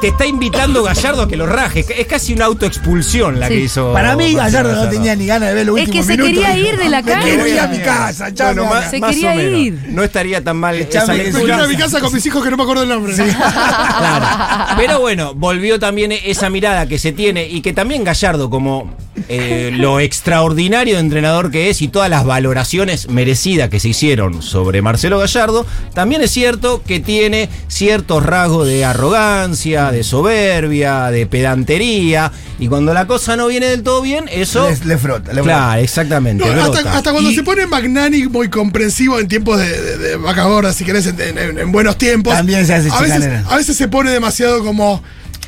Te 0.00 0.06
está 0.08 0.26
invitando 0.26 0.84
Gallardo 0.84 1.22
a 1.22 1.28
que 1.28 1.36
lo 1.36 1.44
raje. 1.46 1.84
Es 1.98 2.06
casi 2.06 2.32
una 2.32 2.44
autoexpulsión 2.44 3.40
la 3.40 3.48
Sí. 3.48 3.54
que 3.54 3.60
hizo. 3.62 3.92
Para 3.92 4.14
mí 4.14 4.32
Gallardo 4.32 4.72
no 4.84 4.88
tenía 4.88 5.16
ni 5.16 5.26
ganas 5.26 5.48
de 5.48 5.54
ver 5.56 5.66
los 5.66 5.76
Es 5.80 5.88
que 5.90 6.04
se 6.04 6.12
minutos. 6.12 6.26
quería 6.34 6.56
ir 6.56 6.76
de 6.78 6.88
la 6.88 7.02
"Me 7.02 7.10
cancha". 7.10 7.26
quiero 7.26 7.46
ir 7.48 7.58
a 7.58 7.66
mi 7.66 7.78
casa, 7.80 8.28
echame 8.28 8.60
Bueno, 8.60 8.70
más, 8.74 8.90
Se 8.90 9.00
más 9.00 9.10
quería 9.10 9.34
ir. 9.34 9.86
No 9.88 10.04
estaría 10.04 10.42
tan 10.44 10.56
mal 10.56 10.76
esa 10.76 11.04
Me 11.06 11.16
lectura. 11.16 11.42
quiero 11.42 11.58
ir 11.58 11.64
a 11.64 11.66
mi 11.68 11.76
casa 11.76 11.98
con 11.98 12.12
mis 12.14 12.24
hijos 12.24 12.44
que 12.44 12.50
no 12.52 12.56
me 12.56 12.62
acuerdo 12.62 12.84
el 12.84 12.88
nombre. 12.88 13.12
Claro. 13.16 14.26
Pero 14.76 15.00
bueno, 15.00 15.34
volvió 15.34 15.80
también 15.80 16.12
esa 16.12 16.48
mirada 16.48 16.86
que 16.86 16.98
se 17.00 17.10
tiene 17.12 17.48
y 17.48 17.60
que 17.60 17.72
también 17.72 18.04
Gallardo, 18.04 18.48
como 18.50 18.94
eh, 19.28 19.70
lo 19.74 20.00
extraordinario 20.00 20.94
de 20.94 21.00
entrenador 21.00 21.50
que 21.50 21.70
es 21.70 21.82
y 21.82 21.88
todas 21.88 22.10
las 22.10 22.24
valoraciones 22.24 23.08
merecidas 23.08 23.68
que 23.68 23.80
se 23.80 23.88
hicieron 23.88 24.42
sobre 24.42 24.82
Marcelo 24.82 25.18
Gallardo, 25.18 25.66
también 25.94 26.22
es 26.22 26.30
cierto 26.30 26.82
que 26.86 27.00
tiene 27.00 27.48
ciertos 27.68 28.24
rasgos 28.24 28.66
de 28.66 28.84
arrogancia, 28.84 29.90
de 29.92 30.04
soberbia, 30.04 31.10
de 31.10 31.26
pedantería 31.26 32.30
y 32.58 32.68
cuando 32.68 32.92
la 32.94 33.06
cosa 33.06 33.36
no 33.36 33.46
viene 33.48 33.66
del 33.66 33.82
todo 33.82 34.02
bien, 34.02 34.24
eso... 34.30 34.68
Le, 34.68 34.76
le 34.86 34.98
frota, 34.98 35.32
le 35.32 35.42
Claro, 35.42 35.80
exactamente. 35.80 36.44
No, 36.44 36.62
hasta, 36.72 37.12
cuando 37.12 37.30
Y- 37.30 37.34
se 37.34 37.42
pone 37.42 37.66
magnánimo 37.66 38.42
y 38.44 38.48
comprensivo 38.48 39.18
en 39.18 39.28
tiempos 39.28 39.58
de, 39.58 39.68
de, 39.80 39.98
de 39.98 40.16
vacas 40.16 40.46
gordas, 40.46 40.76
si 40.76 40.84
querés, 40.84 41.06
en, 41.06 41.20
en- 41.38 41.58
en 41.58 41.72
buenos 41.72 41.96
tiempos. 41.98 42.34
También 42.34 42.66
se 42.66 42.74
hace 42.74 42.90
a 42.90 43.00
veces, 43.00 43.46
a 43.48 43.56
veces 43.56 43.76
se 43.76 43.88
pone 43.88 44.10
demasiado 44.10 44.64
como 44.64 45.02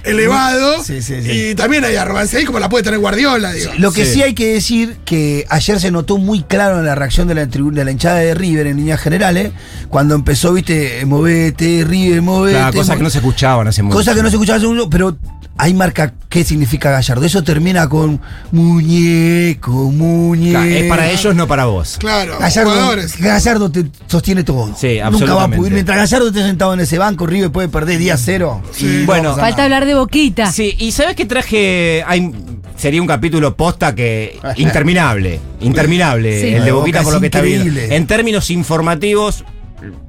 elevado. 0.04 0.82
Sí, 0.84 1.02
sí, 1.02 1.22
sí. 1.22 1.30
Y 1.30 1.54
también 1.54 1.84
hay 1.84 1.96
arrogancia 1.96 2.38
ahí, 2.38 2.44
como 2.44 2.58
la 2.58 2.68
puede 2.68 2.84
tener 2.84 2.98
Guardiola, 2.98 3.52
digo. 3.52 3.72
Lo 3.78 3.92
que 3.92 4.04
Sí. 4.06 4.14
sí. 4.14 4.22
hay 4.22 4.34
que 4.34 4.54
decir 4.54 4.96
que 5.04 5.46
ayer 5.48 5.80
se 5.80 5.90
notó 5.90 6.18
muy 6.18 6.42
claro 6.42 6.78
en 6.78 6.86
la 6.86 6.94
reacción 6.94 7.28
de 7.28 7.34
la, 7.34 7.46
de 7.46 7.84
la 7.84 7.90
hinchada 7.90 8.16
de 8.16 8.34
River 8.34 8.66
en 8.66 8.76
líneas 8.78 9.00
generales, 9.00 9.52
cuando 9.88 10.14
empezó, 10.14 10.52
viste, 10.52 11.04
movete, 11.06 11.84
River, 11.86 12.22
movete. 12.22 12.56
Claro, 12.58 12.72
cosas 12.76 12.96
que 12.96 13.02
no 13.02 13.10
se 13.10 13.18
escuchaban 13.18 13.68
hace 13.68 13.82
mucho. 13.82 13.96
Cosa 13.96 14.14
que 14.14 14.22
no 14.22 14.30
se 14.30 14.36
escuchaba 14.36 14.58
hace 14.58 14.66
mucho, 14.66 14.88
pero 14.90 15.16
ahí 15.58 15.74
marca 15.74 16.14
qué 16.30 16.42
significa 16.44 16.90
Gallardo. 16.90 17.24
Eso 17.26 17.42
termina 17.44 17.88
con 17.88 18.20
muñeco, 18.52 19.70
muñeco. 19.90 20.58
Claro, 20.58 20.70
es 20.70 20.88
para 20.88 21.10
ellos, 21.10 21.34
no 21.34 21.46
para 21.46 21.64
vos. 21.66 21.96
Claro, 21.98 22.38
Gallardo, 22.38 22.70
jugadores. 22.70 23.18
Gallardo 23.18 23.70
te 23.70 23.86
sostiene 24.06 24.42
todo. 24.44 24.74
Sí, 24.78 24.94
Nunca 24.94 25.00
va 25.00 25.04
a 25.04 25.08
absolutamente. 25.08 25.56
poder. 25.58 25.72
Mientras 25.72 25.98
Gallardo 25.98 26.28
esté 26.28 26.42
sentado 26.42 26.74
en 26.74 26.80
ese 26.80 26.98
banco, 26.98 27.26
River 27.26 27.50
puede 27.50 27.68
perder 27.68 27.98
día 27.98 28.16
cero. 28.16 28.62
Sí. 28.72 29.02
Bueno, 29.06 29.30
no 29.30 29.36
Falta 29.36 29.50
nada. 29.50 29.64
hablar 29.64 29.86
de 29.86 29.89
boquita. 29.94 30.50
Sí, 30.50 30.74
y 30.78 30.92
sabes 30.92 31.16
que 31.16 31.24
traje. 31.26 32.02
Hay 32.06 32.32
sería 32.76 33.02
un 33.02 33.06
capítulo 33.06 33.54
posta 33.56 33.94
que 33.94 34.38
interminable, 34.56 35.38
interminable 35.60 36.40
Sí. 36.40 36.48
el 36.54 36.64
de 36.64 36.72
Boquita 36.72 37.00
Boca 37.00 37.04
por 37.04 37.14
lo 37.14 37.20
que 37.20 37.26
está 37.26 37.40
viendo. 37.42 37.78
En 37.78 38.06
términos 38.06 38.50
informativos, 38.50 39.44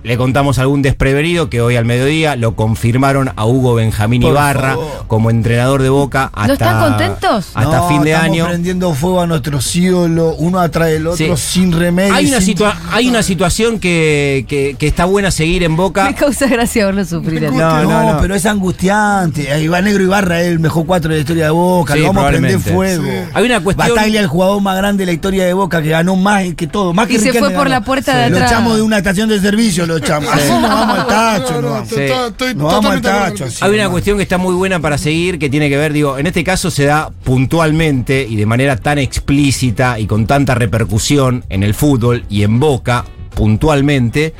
le 0.03 0.17
contamos 0.17 0.59
algún 0.59 0.81
desprevenido 0.81 1.49
que 1.49 1.61
hoy 1.61 1.75
al 1.75 1.85
mediodía 1.85 2.35
lo 2.35 2.55
confirmaron 2.55 3.31
a 3.35 3.45
Hugo 3.45 3.75
Benjamín 3.75 4.21
Por 4.21 4.31
Ibarra 4.31 4.71
favor. 4.73 5.05
como 5.07 5.29
entrenador 5.29 5.81
de 5.81 5.89
Boca 5.89 6.25
hasta 6.33 6.47
¿No 6.47 6.53
están 6.53 6.89
contentos? 6.89 7.51
Hasta 7.53 7.77
No, 7.77 7.87
fin 7.87 8.01
de 8.03 8.11
estamos 8.11 8.31
año. 8.31 8.45
prendiendo 8.47 8.93
fuego 8.93 9.21
a 9.21 9.27
nuestros 9.27 9.75
ídolos, 9.75 10.35
uno 10.39 10.59
atrás 10.59 10.89
del 10.89 11.07
otro, 11.07 11.37
Sí. 11.37 11.43
sin 11.51 11.71
remedio. 11.71 12.13
Hay 12.13 12.27
una, 12.27 12.41
sin- 12.41 12.57
situa- 12.57 12.75
hay 12.91 13.07
una 13.09 13.23
situación 13.23 13.79
que, 13.79 14.45
que- 14.47 14.75
que 14.77 14.87
está 14.87 15.05
buena 15.05 15.31
seguir 15.31 15.63
en 15.63 15.75
Boca. 15.75 16.05
Me 16.05 16.15
causa 16.15 16.47
gracia 16.47 16.85
verlo 16.85 17.05
sufrir. 17.05 17.41
No, 17.43 17.51
No, 17.51 17.83
no, 17.83 18.13
no. 18.13 18.21
pero 18.21 18.35
es 18.35 18.45
angustiante. 18.45 19.51
Ahí 19.51 19.67
va 19.67 19.81
Negro 19.81 20.03
Ibarra, 20.03 20.41
es 20.41 20.47
el 20.47 20.59
mejor 20.59 20.85
cuatro 20.85 21.09
de 21.09 21.15
la 21.17 21.21
historia 21.21 21.45
de 21.45 21.51
Boca. 21.51 21.93
Sí, 21.93 21.99
lo 21.99 22.07
vamos 22.07 22.25
a 22.25 22.27
prender 22.29 22.59
fuego. 22.59 23.03
Hay 23.33 23.45
una 23.45 23.59
cuestión- 23.61 23.89
Bataglia, 23.89 24.19
el 24.21 24.27
jugador 24.27 24.61
más 24.61 24.77
grande 24.77 25.01
de 25.03 25.05
la 25.05 25.11
historia 25.13 25.45
de 25.45 25.53
Boca, 25.53 25.81
que 25.81 25.89
ganó 25.89 26.15
más 26.15 26.43
que 26.55 26.67
todo. 26.67 26.93
Más 26.93 27.07
que 27.07 27.13
Y 27.15 27.19
se 27.19 27.31
fue 27.31 27.49
por 27.51 27.59
ganó. 27.59 27.69
la 27.69 27.81
puerta 27.81 28.17
de 28.17 28.29
Lo 28.29 28.35
atrás. 28.37 28.51
echamos 28.51 28.75
de 28.75 28.81
una 28.81 28.97
estación 28.97 29.29
de 29.29 29.39
servicio, 29.39 29.60
lo 29.85 29.97
echamos. 29.97 30.29
Así 30.31 30.49
nos 30.49 30.61
vamos 30.63 30.99
al 30.99 31.07
tacho, 31.07 31.53
No, 31.53 31.61
nos 31.61 31.61
no, 31.61 31.69
vamos. 31.71 31.89
Sí. 31.89 31.95
to- 31.95 32.27
estoy 32.27 32.55
Nos 32.55 32.63
vamos 32.73 32.73
al 32.91 33.01
totalmente 33.01 33.07
de 33.07 33.13
acuerdo 33.13 33.31
tacho. 33.31 33.43
con 33.43 33.47
así 33.47 33.57
Hay 33.65 33.69
una 33.71 33.77
nomás. 33.83 33.91
cuestión 33.91 34.17
que 34.17 34.23
está 34.23 34.37
muy 34.37 34.53
buena 34.55 34.79
para 34.79 34.97
seguir, 34.97 35.39
que 35.39 35.49
tiene 35.49 35.69
que 35.69 35.77
ver, 35.77 35.93
digo, 35.93 36.17
en 36.17 36.27
este 36.27 36.43
caso 36.43 36.71
se 36.71 36.85
da 36.85 37.09
puntualmente 37.23 38.25
y 38.29 38.35
de 38.35 38.45
manera 38.45 38.77
tan 38.77 38.97
explícita 38.97 39.99
y 39.99 40.07
con 40.07 40.25
tanta 40.27 40.55
repercusión 40.55 41.43
en 41.49 41.63
el 41.63 41.73
fútbol 41.73 42.23
y 42.29 42.43
en 42.43 42.59
Boca, 42.59 43.05
puntualmente, 43.35 44.33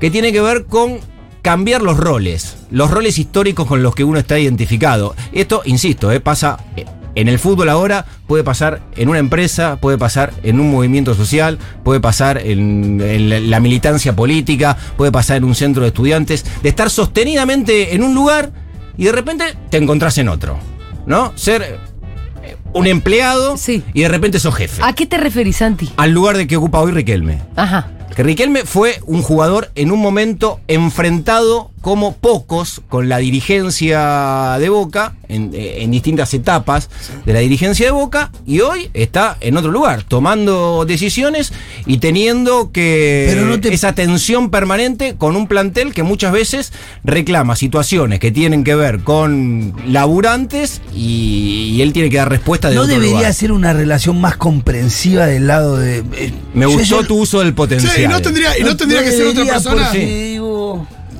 que 0.00 0.10
tiene 0.10 0.32
que 0.32 0.40
ver 0.40 0.64
con 0.66 0.98
cambiar 1.42 1.82
los 1.82 1.96
roles, 1.96 2.56
los 2.70 2.90
roles 2.90 3.18
históricos 3.18 3.66
con 3.66 3.82
los 3.82 3.94
que 3.94 4.04
uno 4.04 4.18
está 4.18 4.38
identificado. 4.38 5.14
Esto, 5.32 5.62
insisto, 5.64 6.12
eh, 6.12 6.20
pasa 6.20 6.58
eh, 6.76 6.84
en 7.20 7.28
el 7.28 7.38
fútbol 7.38 7.68
ahora, 7.68 8.04
puede 8.26 8.44
pasar 8.44 8.80
en 8.96 9.08
una 9.08 9.18
empresa, 9.18 9.76
puede 9.80 9.98
pasar 9.98 10.32
en 10.42 10.60
un 10.60 10.70
movimiento 10.70 11.14
social, 11.14 11.58
puede 11.84 12.00
pasar 12.00 12.38
en, 12.38 13.00
en 13.00 13.28
la- 13.28 13.40
la 13.40 13.60
militancia 13.60 14.14
política, 14.14 14.76
puede 14.96 15.10
pasar 15.12 15.38
en 15.38 15.44
un 15.44 15.54
centro 15.54 15.82
de 15.82 15.88
estudiantes, 15.88 16.44
de 16.62 16.68
estar 16.68 16.90
sostenidamente 16.90 17.94
en 17.94 18.02
un 18.02 18.14
lugar 18.14 18.50
y 18.96 19.04
de 19.04 19.12
repente 19.12 19.44
te 19.70 19.76
encontrás 19.78 20.18
en 20.18 20.28
otro, 20.28 20.58
¿no? 21.06 21.32
Ser 21.36 21.62
eh, 22.42 22.56
un 22.72 22.86
empleado 22.86 23.56
Sí. 23.56 23.82
y 23.94 24.02
de 24.02 24.08
repente 24.08 24.38
sos 24.38 24.54
jefe. 24.54 24.82
¿A 24.84 24.92
qué 24.92 25.06
te 25.06 25.16
referís, 25.16 25.56
Santi? 25.56 25.90
Al 25.96 26.10
lugar 26.12 26.36
de 26.36 26.46
que 26.46 26.56
ocupa 26.56 26.80
hoy 26.80 26.92
Riquelme. 26.92 27.40
Ajá. 27.56 27.90
Que 28.14 28.22
Riquelme 28.24 28.64
fue 28.64 28.98
un 29.06 29.22
jugador 29.22 29.70
en 29.76 29.92
un 29.92 30.00
momento 30.00 30.60
enfrentado 30.66 31.70
como 31.88 32.12
pocos 32.14 32.82
con 32.90 33.08
la 33.08 33.16
dirigencia 33.16 34.58
de 34.60 34.68
Boca, 34.68 35.14
en, 35.26 35.52
eh, 35.54 35.78
en 35.82 35.90
distintas 35.90 36.34
etapas 36.34 36.90
de 37.24 37.32
la 37.32 37.38
dirigencia 37.38 37.86
de 37.86 37.92
Boca, 37.92 38.30
y 38.46 38.60
hoy 38.60 38.90
está 38.92 39.38
en 39.40 39.56
otro 39.56 39.70
lugar, 39.70 40.02
tomando 40.02 40.84
decisiones 40.86 41.50
y 41.86 41.96
teniendo 41.96 42.72
que 42.72 43.26
Pero 43.30 43.46
no 43.46 43.58
te- 43.58 43.72
esa 43.72 43.94
tensión 43.94 44.50
permanente 44.50 45.14
con 45.16 45.34
un 45.34 45.46
plantel 45.46 45.94
que 45.94 46.02
muchas 46.02 46.30
veces 46.32 46.72
reclama 47.04 47.56
situaciones 47.56 48.18
que 48.20 48.30
tienen 48.32 48.64
que 48.64 48.74
ver 48.74 49.00
con 49.00 49.72
laburantes 49.86 50.82
y, 50.94 51.72
y 51.76 51.82
él 51.82 51.92
tiene 51.94 52.10
que 52.10 52.18
dar 52.18 52.28
respuesta 52.28 52.68
de 52.68 52.74
No 52.74 52.82
otro 52.82 52.92
debería 52.94 53.16
lugar. 53.16 53.34
ser 53.34 53.52
una 53.52 53.72
relación 53.72 54.20
más 54.20 54.36
comprensiva 54.36 55.24
del 55.26 55.46
lado 55.46 55.78
de. 55.78 55.98
eh, 56.16 56.32
Me 56.52 56.66
gustó 56.66 57.00
yo- 57.00 57.06
tu 57.06 57.16
uso 57.18 57.40
del 57.40 57.54
potencial. 57.54 57.94
Sí, 57.96 58.02
y 58.02 58.08
no 58.08 58.20
tendría, 58.20 58.58
y 58.58 58.62
no 58.62 58.76
tendría 58.76 59.02
que 59.02 59.10
ser 59.10 59.26
otra 59.28 59.44
debería, 59.44 59.52
persona. 59.54 59.90
Sí. 59.90 60.38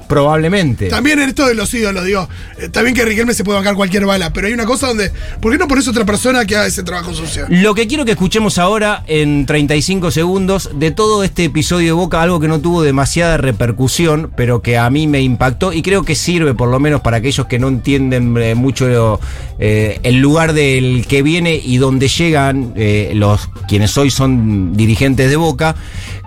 Probablemente. 0.08 0.88
También 0.88 1.18
en 1.18 1.28
esto 1.28 1.46
de 1.46 1.54
los 1.54 1.72
ídolos, 1.74 2.04
digo, 2.04 2.28
eh, 2.58 2.70
bien 2.82 2.94
que 2.94 3.04
Riquelme 3.04 3.34
se 3.34 3.44
puede 3.44 3.58
bancar 3.58 3.74
cualquier 3.74 4.06
bala, 4.06 4.32
pero 4.32 4.46
hay 4.46 4.54
una 4.54 4.64
cosa 4.64 4.88
donde, 4.88 5.12
¿por 5.40 5.52
qué 5.52 5.58
no 5.58 5.68
pones 5.68 5.86
otra 5.86 6.06
persona 6.06 6.46
que 6.46 6.56
haga 6.56 6.66
ese 6.66 6.82
trabajo 6.82 7.12
sucio? 7.14 7.44
Lo 7.50 7.74
que 7.74 7.86
quiero 7.86 8.06
que 8.06 8.12
escuchemos 8.12 8.56
ahora 8.58 9.04
en 9.06 9.44
35 9.44 10.10
segundos 10.10 10.70
de 10.74 10.90
todo 10.90 11.22
este 11.24 11.44
episodio 11.44 11.88
de 11.88 11.92
Boca, 11.92 12.22
algo 12.22 12.40
que 12.40 12.48
no 12.48 12.60
tuvo 12.60 12.82
demasiada 12.82 13.36
repercusión, 13.36 14.32
pero 14.34 14.62
que 14.62 14.78
a 14.78 14.88
mí 14.88 15.06
me 15.06 15.20
impactó 15.20 15.72
y 15.74 15.82
creo 15.82 16.02
que 16.04 16.14
sirve 16.14 16.54
por 16.54 16.70
lo 16.70 16.80
menos 16.80 17.02
para 17.02 17.18
aquellos 17.18 17.46
que 17.46 17.58
no 17.58 17.68
entienden 17.68 18.36
eh, 18.38 18.54
mucho 18.54 19.20
eh, 19.58 20.00
el 20.02 20.16
lugar 20.20 20.54
del 20.54 21.06
que 21.06 21.22
viene 21.22 21.60
y 21.62 21.76
donde 21.76 22.08
llegan 22.08 22.72
eh, 22.76 23.12
los 23.14 23.50
quienes 23.68 23.96
hoy 23.98 24.10
son 24.10 24.74
dirigentes 24.74 25.28
de 25.28 25.36
Boca, 25.36 25.74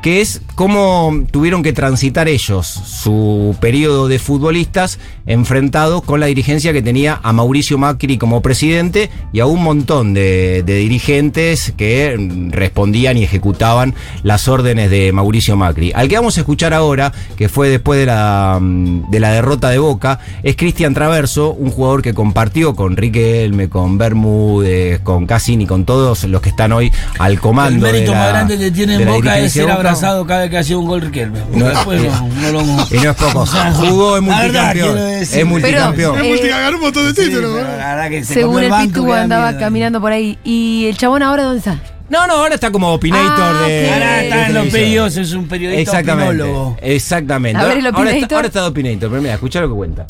que 0.03 0.21
es 0.21 0.41
cómo 0.55 1.25
tuvieron 1.31 1.63
que 1.63 1.73
transitar 1.73 2.27
ellos 2.27 2.67
su 2.67 3.55
periodo 3.59 3.70
de 3.71 4.19
futbolistas 4.19 4.99
enfrentados 5.25 6.01
con 6.03 6.19
la 6.19 6.25
dirigencia 6.27 6.73
que 6.73 6.81
tenía 6.81 7.19
a 7.23 7.33
Mauricio 7.33 7.77
Macri 7.77 8.17
como 8.17 8.41
presidente 8.41 9.09
y 9.33 9.39
a 9.39 9.45
un 9.45 9.63
montón 9.63 10.13
de, 10.13 10.63
de 10.65 10.75
dirigentes 10.75 11.73
que 11.77 12.15
respondían 12.49 13.17
y 13.17 13.23
ejecutaban 13.23 13.93
las 14.23 14.47
órdenes 14.47 14.89
de 14.89 15.11
Mauricio 15.11 15.55
Macri. 15.55 15.91
Al 15.95 16.07
que 16.07 16.15
vamos 16.15 16.37
a 16.37 16.41
escuchar 16.41 16.73
ahora, 16.73 17.11
que 17.37 17.49
fue 17.49 17.69
después 17.69 17.99
de 17.99 18.05
la, 18.07 18.57
mm, 18.61 19.09
de 19.11 19.19
la 19.19 19.31
derrota 19.31 19.69
de 19.69 19.77
Boca, 19.77 20.19
es 20.43 20.55
Cristian 20.55 20.93
Traverso, 20.93 21.51
un 21.51 21.71
jugador 21.71 22.01
que 22.01 22.13
compartió 22.13 22.75
con 22.75 22.97
Riquelme, 22.97 23.69
con 23.69 23.97
Bermúdez, 23.97 24.99
con 25.01 25.25
Cassini, 25.25 25.65
con 25.65 25.85
todos 25.85 26.23
los 26.25 26.41
que 26.41 26.49
están 26.49 26.71
hoy 26.71 26.91
al 27.19 27.33
El 27.33 27.39
comando. 27.39 27.85
de 27.85 27.91
mérito 27.93 28.11
la- 28.13 28.17
más 28.19 28.29
grande 28.29 28.57
que 28.57 28.71
tiene 28.71 28.97
de 28.97 29.03
en 29.03 29.09
Boca 29.09 29.39
es 29.39 29.51
ser 29.53 29.61
de 29.63 29.71
Boca. 29.71 29.75
abrazado 29.75 30.25
cada 30.25 30.41
vez 30.41 30.49
que 30.49 30.57
hacía 30.57 30.77
un 30.77 30.87
gol 30.87 31.01
Riquelme. 31.01 31.39
No, 31.53 31.67
después 31.67 32.01
no, 32.03 32.27
no 32.27 32.51
lo- 32.51 32.61
Y 32.61 32.99
no 33.03 33.11
es 33.11 33.15
poco. 33.17 33.45
Jugó 33.75 34.17
en 34.17 34.23
multicampeón. 34.25 35.10
Decir. 35.19 35.39
Es 35.39 35.45
multicampeón. 35.45 36.13
Pero, 36.15 36.25
Es 36.25 36.31
eh, 36.31 36.43
multi- 36.43 36.49
ganó 36.49 36.77
un 36.77 36.83
montón 36.83 37.05
de 37.13 37.21
Sí, 37.21 37.29
títulos, 37.29 37.51
pero 37.55 37.67
¿no? 37.71 37.77
la 37.77 37.95
verdad 37.95 38.09
que 38.09 38.23
se 38.23 38.33
Según 38.33 38.63
el 38.63 38.69
banco 38.69 38.87
Pitu 38.87 39.13
andaba 39.13 39.47
miedo. 39.49 39.59
caminando 39.59 40.01
por 40.01 40.11
ahí. 40.11 40.37
¿Y 40.43 40.85
el 40.89 40.97
chabón 40.97 41.23
ahora 41.23 41.43
dónde 41.43 41.59
está? 41.59 41.79
No, 42.09 42.27
no, 42.27 42.33
ahora 42.33 42.55
está 42.55 42.71
como 42.71 42.91
opinator 42.93 43.29
Ah, 43.39 43.63
de. 43.67 43.89
Ahora 43.89 44.21
está 44.23 44.47
en 44.47 44.53
los 44.53 44.67
pedidos, 44.67 45.15
es 45.15 45.31
un 45.31 45.47
periodista 45.47 45.81
Exactamente. 45.99 46.41
opinólogo. 46.43 46.77
Exactamente. 46.81 47.61
A 47.61 47.65
ver, 47.65 47.77
el 47.77 47.85
ahora, 47.85 47.97
está, 47.99 48.09
opinator. 48.11 48.35
ahora 48.35 48.47
está 48.47 48.61
de 48.63 48.67
opinator, 48.67 49.09
pero 49.09 49.21
mira, 49.21 49.33
escucha 49.35 49.61
lo 49.61 49.69
que 49.69 49.75
cuenta. 49.75 50.05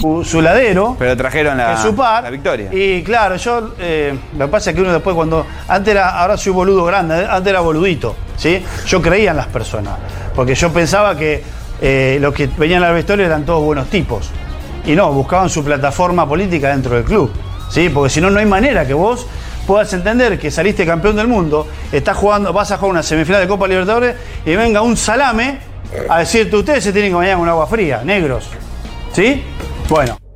su, 0.00 0.22
su 0.22 0.42
ladero. 0.42 0.96
Pero 0.98 1.16
trajeron 1.16 1.56
la, 1.56 1.72
en 1.72 1.78
su 1.78 1.94
par. 1.94 2.22
la 2.24 2.30
victoria. 2.30 2.68
Y 2.74 3.02
claro, 3.02 3.36
yo. 3.36 3.72
eh, 3.78 4.14
lo 4.38 4.46
que 4.46 4.50
pasa 4.50 4.70
es 4.70 4.76
que 4.76 4.82
uno 4.82 4.92
después, 4.92 5.16
cuando. 5.16 5.46
Antes 5.66 5.92
era. 5.92 6.10
Ahora 6.10 6.36
soy 6.36 6.52
boludo 6.52 6.84
grande, 6.84 7.26
antes 7.26 7.50
era 7.50 7.60
boludito. 7.60 8.16
¿sí? 8.36 8.62
Yo 8.86 9.00
creía 9.00 9.30
en 9.30 9.38
las 9.38 9.46
personas. 9.46 9.94
Porque 10.34 10.54
yo 10.54 10.70
pensaba 10.70 11.16
que 11.16 11.42
eh, 11.80 12.18
los 12.20 12.34
que 12.34 12.46
venían 12.46 12.82
al 12.82 12.94
vestuario 12.94 13.26
eran 13.26 13.44
todos 13.44 13.64
buenos 13.64 13.88
tipos. 13.88 14.30
Y 14.86 14.92
no, 14.92 15.12
buscaban 15.12 15.48
su 15.48 15.64
plataforma 15.64 16.28
política 16.28 16.70
dentro 16.70 16.94
del 16.94 17.04
club. 17.04 17.30
¿sí? 17.70 17.88
Porque 17.88 18.10
si 18.10 18.20
no, 18.20 18.30
no 18.30 18.38
hay 18.38 18.46
manera 18.46 18.86
que 18.86 18.94
vos 18.94 19.26
puedas 19.66 19.92
entender 19.92 20.38
que 20.38 20.50
saliste 20.50 20.84
campeón 20.84 21.16
del 21.16 21.28
mundo, 21.28 21.66
estás 21.92 22.16
jugando, 22.16 22.52
vas 22.52 22.70
a 22.72 22.76
jugar 22.76 22.92
una 22.92 23.02
semifinal 23.02 23.40
de 23.40 23.48
Copa 23.48 23.68
Libertadores 23.68 24.16
y 24.44 24.56
venga 24.56 24.82
un 24.82 24.96
salame 24.96 25.58
a 26.08 26.20
decirte 26.20 26.56
ustedes 26.56 26.84
se 26.84 26.92
tienen 26.92 27.12
que 27.12 27.16
bañar 27.16 27.38
con 27.38 27.48
agua 27.48 27.66
fría, 27.66 28.02
negros. 28.04 28.48
¿Sí? 29.12 29.42
Bueno. 29.88 30.29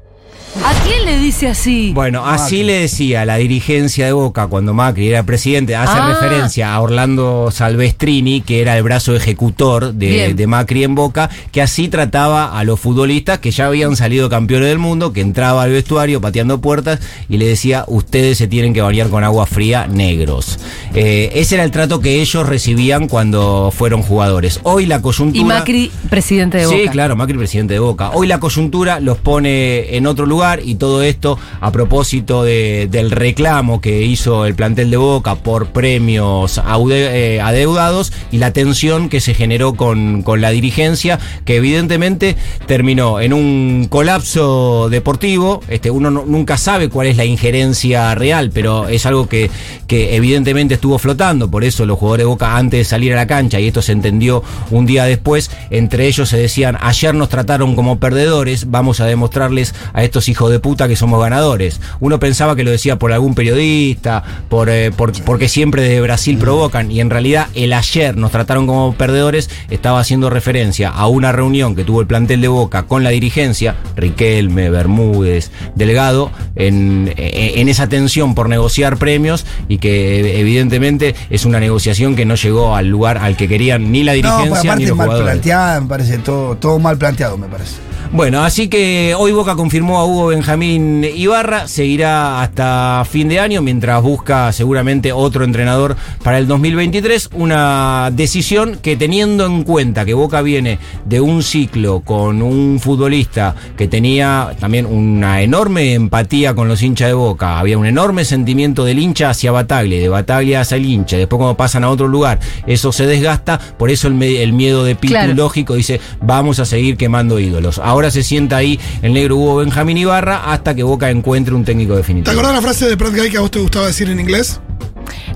¿A 0.62 0.72
quién 0.84 1.04
le 1.04 1.18
dice 1.18 1.48
así? 1.48 1.90
Bueno, 1.92 2.24
así 2.24 2.62
le 2.62 2.74
decía 2.74 3.24
la 3.24 3.36
dirigencia 3.36 4.06
de 4.06 4.12
Boca 4.12 4.46
cuando 4.46 4.72
Macri 4.72 5.08
era 5.08 5.24
presidente, 5.24 5.74
hace 5.74 5.98
Ah. 5.98 6.08
referencia 6.08 6.72
a 6.74 6.80
Orlando 6.80 7.50
Salvestrini, 7.50 8.40
que 8.40 8.60
era 8.60 8.76
el 8.76 8.84
brazo 8.84 9.16
ejecutor 9.16 9.92
de, 9.94 10.44
Macri 10.46 10.84
en 10.84 10.94
Boca, 10.94 11.28
que 11.50 11.60
así 11.60 11.88
trataba 11.88 12.56
a 12.56 12.62
los 12.62 12.78
futbolistas 12.78 13.40
que 13.40 13.50
ya 13.50 13.66
habían 13.66 13.96
salido 13.96 14.28
campeones 14.28 14.68
del 14.68 14.78
mundo, 14.78 15.12
que 15.12 15.22
entraba 15.22 15.64
al 15.64 15.72
vestuario 15.72 16.20
pateando 16.20 16.60
puertas 16.60 17.00
y 17.28 17.38
le 17.38 17.46
decía, 17.46 17.84
ustedes 17.88 18.38
se 18.38 18.46
tienen 18.46 18.72
que 18.74 18.80
bañar 18.80 19.08
con 19.08 19.24
agua 19.24 19.46
fría 19.46 19.88
negros. 19.88 20.60
Eh, 20.94 21.32
ese 21.34 21.56
era 21.56 21.64
el 21.64 21.72
trato 21.72 22.00
que 22.00 22.20
ellos 22.20 22.46
recibían 22.48 23.08
cuando 23.08 23.72
fueron 23.76 24.02
jugadores. 24.02 24.60
Hoy 24.62 24.86
la 24.86 25.02
coyuntura... 25.02 25.40
y 25.40 25.44
Macri, 25.44 25.90
presidente 26.08 26.58
de 26.58 26.66
Boca. 26.66 26.78
Sí, 26.78 26.88
claro, 26.90 27.16
Macri 27.16 27.36
presidente 27.36 27.74
de 27.74 27.80
Boca. 27.80 28.10
Hoy 28.10 28.28
la 28.28 28.38
coyuntura 28.38 29.00
los 29.00 29.18
pone 29.18 29.96
en 29.96 30.06
otro 30.06 30.26
lugar 30.26 30.43
y 30.64 30.74
todo 30.74 31.02
esto 31.02 31.38
a 31.60 31.70
propósito 31.72 32.42
de- 32.44 32.88
del 32.90 33.10
reclamo 33.10 33.80
que 33.80 34.02
hizo 34.02 34.44
el 34.46 34.54
plantel 34.54 34.90
de 34.90 34.96
Boca 34.98 35.36
por 35.36 35.68
premios 35.68 36.60
eh, 36.90 37.40
adeudados 37.42 38.12
y 38.30 38.38
la 38.38 38.52
tensión 38.52 39.08
que 39.08 39.20
se 39.20 39.32
generó 39.34 39.74
con, 39.74 40.22
con 40.22 40.40
la 40.40 40.50
dirigencia 40.50 41.18
que 41.44 41.56
evidentemente 41.56 42.36
terminó 42.66 43.20
en 43.20 43.32
un 43.32 43.86
colapso 43.88 44.88
deportivo. 44.90 45.60
Este, 45.68 45.90
uno 45.90 46.10
no- 46.10 46.24
nunca 46.26 46.58
sabe 46.58 46.88
cuál 46.88 47.06
es 47.06 47.16
la 47.16 47.24
injerencia 47.24 48.14
real, 48.14 48.50
pero 48.52 48.88
es 48.88 49.06
algo 49.06 49.28
que, 49.28 49.50
que 49.86 50.16
evidentemente 50.16 50.74
estuvo 50.74 50.98
flotando, 50.98 51.50
por 51.50 51.64
eso 51.64 51.86
los 51.86 51.98
jugadores 51.98 52.24
de 52.24 52.28
Boca 52.28 52.56
antes 52.56 52.78
de 52.80 52.84
salir 52.84 53.12
a 53.12 53.16
la 53.16 53.26
cancha, 53.26 53.60
y 53.60 53.66
esto 53.68 53.80
se 53.82 53.92
entendió 53.92 54.42
un 54.70 54.84
día 54.86 55.04
después, 55.04 55.50
entre 55.70 56.06
ellos 56.06 56.28
se 56.28 56.36
decían, 56.36 56.76
ayer 56.80 57.14
nos 57.14 57.28
trataron 57.28 57.74
como 57.76 57.98
perdedores, 57.98 58.70
vamos 58.70 59.00
a 59.00 59.06
demostrarles 59.06 59.74
a 59.92 60.02
estos 60.04 60.28
hijos 60.34 60.50
de 60.50 60.58
puta 60.58 60.88
que 60.88 60.96
somos 60.96 61.20
ganadores. 61.20 61.80
Uno 62.00 62.18
pensaba 62.18 62.56
que 62.56 62.64
lo 62.64 62.70
decía 62.72 62.98
por 62.98 63.12
algún 63.12 63.34
periodista, 63.36 64.22
por, 64.48 64.68
eh, 64.68 64.90
por- 64.90 65.12
porque 65.22 65.48
siempre 65.48 65.82
desde 65.82 66.00
Brasil 66.00 66.36
provocan, 66.38 66.90
y 66.90 67.00
en 67.00 67.08
realidad 67.08 67.46
el 67.54 67.72
ayer 67.72 68.16
nos 68.16 68.32
trataron 68.32 68.66
como 68.66 68.94
perdedores 68.94 69.48
estaba 69.70 70.00
haciendo 70.00 70.30
referencia 70.30 70.88
a 70.88 71.06
una 71.06 71.30
reunión 71.30 71.76
que 71.76 71.84
tuvo 71.84 72.00
el 72.00 72.06
plantel 72.08 72.40
de 72.40 72.48
Boca 72.48 72.82
con 72.84 73.04
la 73.04 73.10
dirigencia, 73.10 73.76
Riquelme, 73.96 74.70
Bermúdez, 74.70 75.52
Delgado, 75.76 76.32
en, 76.56 77.12
en- 77.16 77.58
en 77.60 77.68
esa 77.68 77.88
tensión 77.88 78.34
por 78.34 78.48
negociar 78.48 78.96
premios 78.96 79.46
y 79.68 79.78
que 79.78 80.40
evidentemente 80.40 81.14
es 81.30 81.44
una 81.44 81.60
negociación 81.60 82.16
que 82.16 82.24
no 82.24 82.34
llegó 82.34 82.74
al 82.74 82.88
lugar 82.88 83.18
al 83.18 83.36
que 83.36 83.46
querían 83.46 83.92
ni 83.92 84.02
la 84.02 84.12
No, 84.12 84.16
dirigencia 84.16 84.62
ni 84.62 84.68
aparte 84.68 84.86
los 84.88 84.96
mal 84.96 85.06
jugadores. 85.06 85.32
planteada, 85.32 85.80
me 85.80 85.86
parece, 85.86 86.18
todo, 86.18 86.56
todo 86.56 86.78
mal 86.80 86.98
planteado, 86.98 87.36
me 87.38 87.46
parece. 87.46 87.76
Bueno, 88.12 88.44
así 88.44 88.68
que 88.68 89.14
hoy 89.18 89.32
Boca 89.32 89.56
confirmó 89.56 89.98
a 89.98 90.04
Hugo 90.04 90.26
Benjamín 90.28 91.04
Ibarra, 91.04 91.66
seguirá 91.66 92.42
hasta 92.42 93.04
fin 93.10 93.28
de 93.28 93.40
año 93.40 93.60
mientras 93.60 94.00
busca 94.02 94.52
seguramente 94.52 95.12
otro 95.12 95.44
entrenador 95.44 95.96
para 96.22 96.38
el 96.38 96.46
2023, 96.46 97.30
una 97.32 98.10
decisión 98.12 98.78
que 98.80 98.96
teniendo 98.96 99.46
en 99.46 99.64
cuenta 99.64 100.04
que 100.04 100.14
Boca 100.14 100.42
viene 100.42 100.78
de 101.04 101.20
un 101.20 101.42
ciclo 101.42 102.00
con 102.00 102.40
un 102.40 102.78
futbolista 102.78 103.56
que 103.76 103.88
tenía 103.88 104.54
también 104.60 104.86
una 104.86 105.42
enorme 105.42 105.94
empatía 105.94 106.54
con 106.54 106.68
los 106.68 106.82
hinchas 106.82 107.08
de 107.08 107.14
Boca, 107.14 107.58
había 107.58 107.78
un 107.78 107.86
enorme 107.86 108.24
sentimiento 108.24 108.84
del 108.84 109.00
hincha 109.00 109.30
hacia 109.30 109.50
Bataglia, 109.50 110.00
de 110.00 110.08
Bataglia 110.08 110.60
hacia 110.60 110.76
el 110.76 110.86
hincha, 110.86 111.16
después 111.16 111.38
cuando 111.38 111.56
pasan 111.56 111.82
a 111.82 111.90
otro 111.90 112.06
lugar, 112.06 112.38
eso 112.66 112.92
se 112.92 113.06
desgasta, 113.06 113.58
por 113.58 113.90
eso 113.90 114.06
el, 114.06 114.14
miedo 114.14 114.84
de 114.84 114.94
Pitu 114.94 115.14
Claro. 115.14 115.34
lógico 115.34 115.74
dice, 115.74 116.00
vamos 116.20 116.58
a 116.58 116.64
seguir 116.64 116.96
quemando 116.96 117.38
ídolos. 117.38 117.78
Ahora 117.78 118.03
se 118.10 118.22
sienta 118.22 118.56
ahí 118.56 118.78
el 119.02 119.12
negro 119.12 119.36
Hugo 119.36 119.56
Benjamín 119.56 119.96
Ibarra 119.98 120.50
hasta 120.52 120.74
que 120.74 120.82
Boca 120.82 121.10
encuentre 121.10 121.54
un 121.54 121.64
técnico 121.64 121.92
¿Te 121.92 121.98
definitivo. 121.98 122.32
acordás 122.32 122.54
la 122.54 122.62
frase 122.62 122.86
de 122.88 122.96
Pratt 122.96 123.14
Guy 123.14 123.30
que 123.30 123.36
a 123.38 123.40
vos 123.40 123.50
te 123.50 123.58
gustaba 123.58 123.86
decir 123.86 124.08
en 124.10 124.20
inglés? 124.20 124.60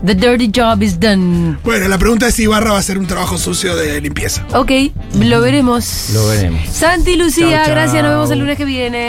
The 0.05 0.15
dirty 0.15 0.51
job 0.55 0.81
is 0.83 0.99
done. 0.99 1.57
Bueno, 1.65 1.89
la 1.89 1.99
pregunta 1.99 2.29
es 2.29 2.35
si 2.37 2.45
Ibarra 2.45 2.71
va 2.71 2.77
a 2.77 2.81
hacer 2.81 2.99
un 2.99 3.07
trabajo 3.07 3.37
sucio 3.37 3.75
de 3.77 4.01
limpieza. 4.01 4.47
Ok, 4.55 4.71
lo 5.21 5.41
veremos. 5.41 6.11
Lo 6.15 6.27
veremos. 6.29 6.61
Santi 6.71 7.17
Lucía, 7.17 7.49
Chau, 7.59 7.65
chau. 7.67 7.75
gracias, 7.75 8.03
nos 8.05 8.13
vemos 8.13 8.31
el 8.31 8.39
lunes 8.39 8.57
que 8.57 8.65
viene. 8.65 9.07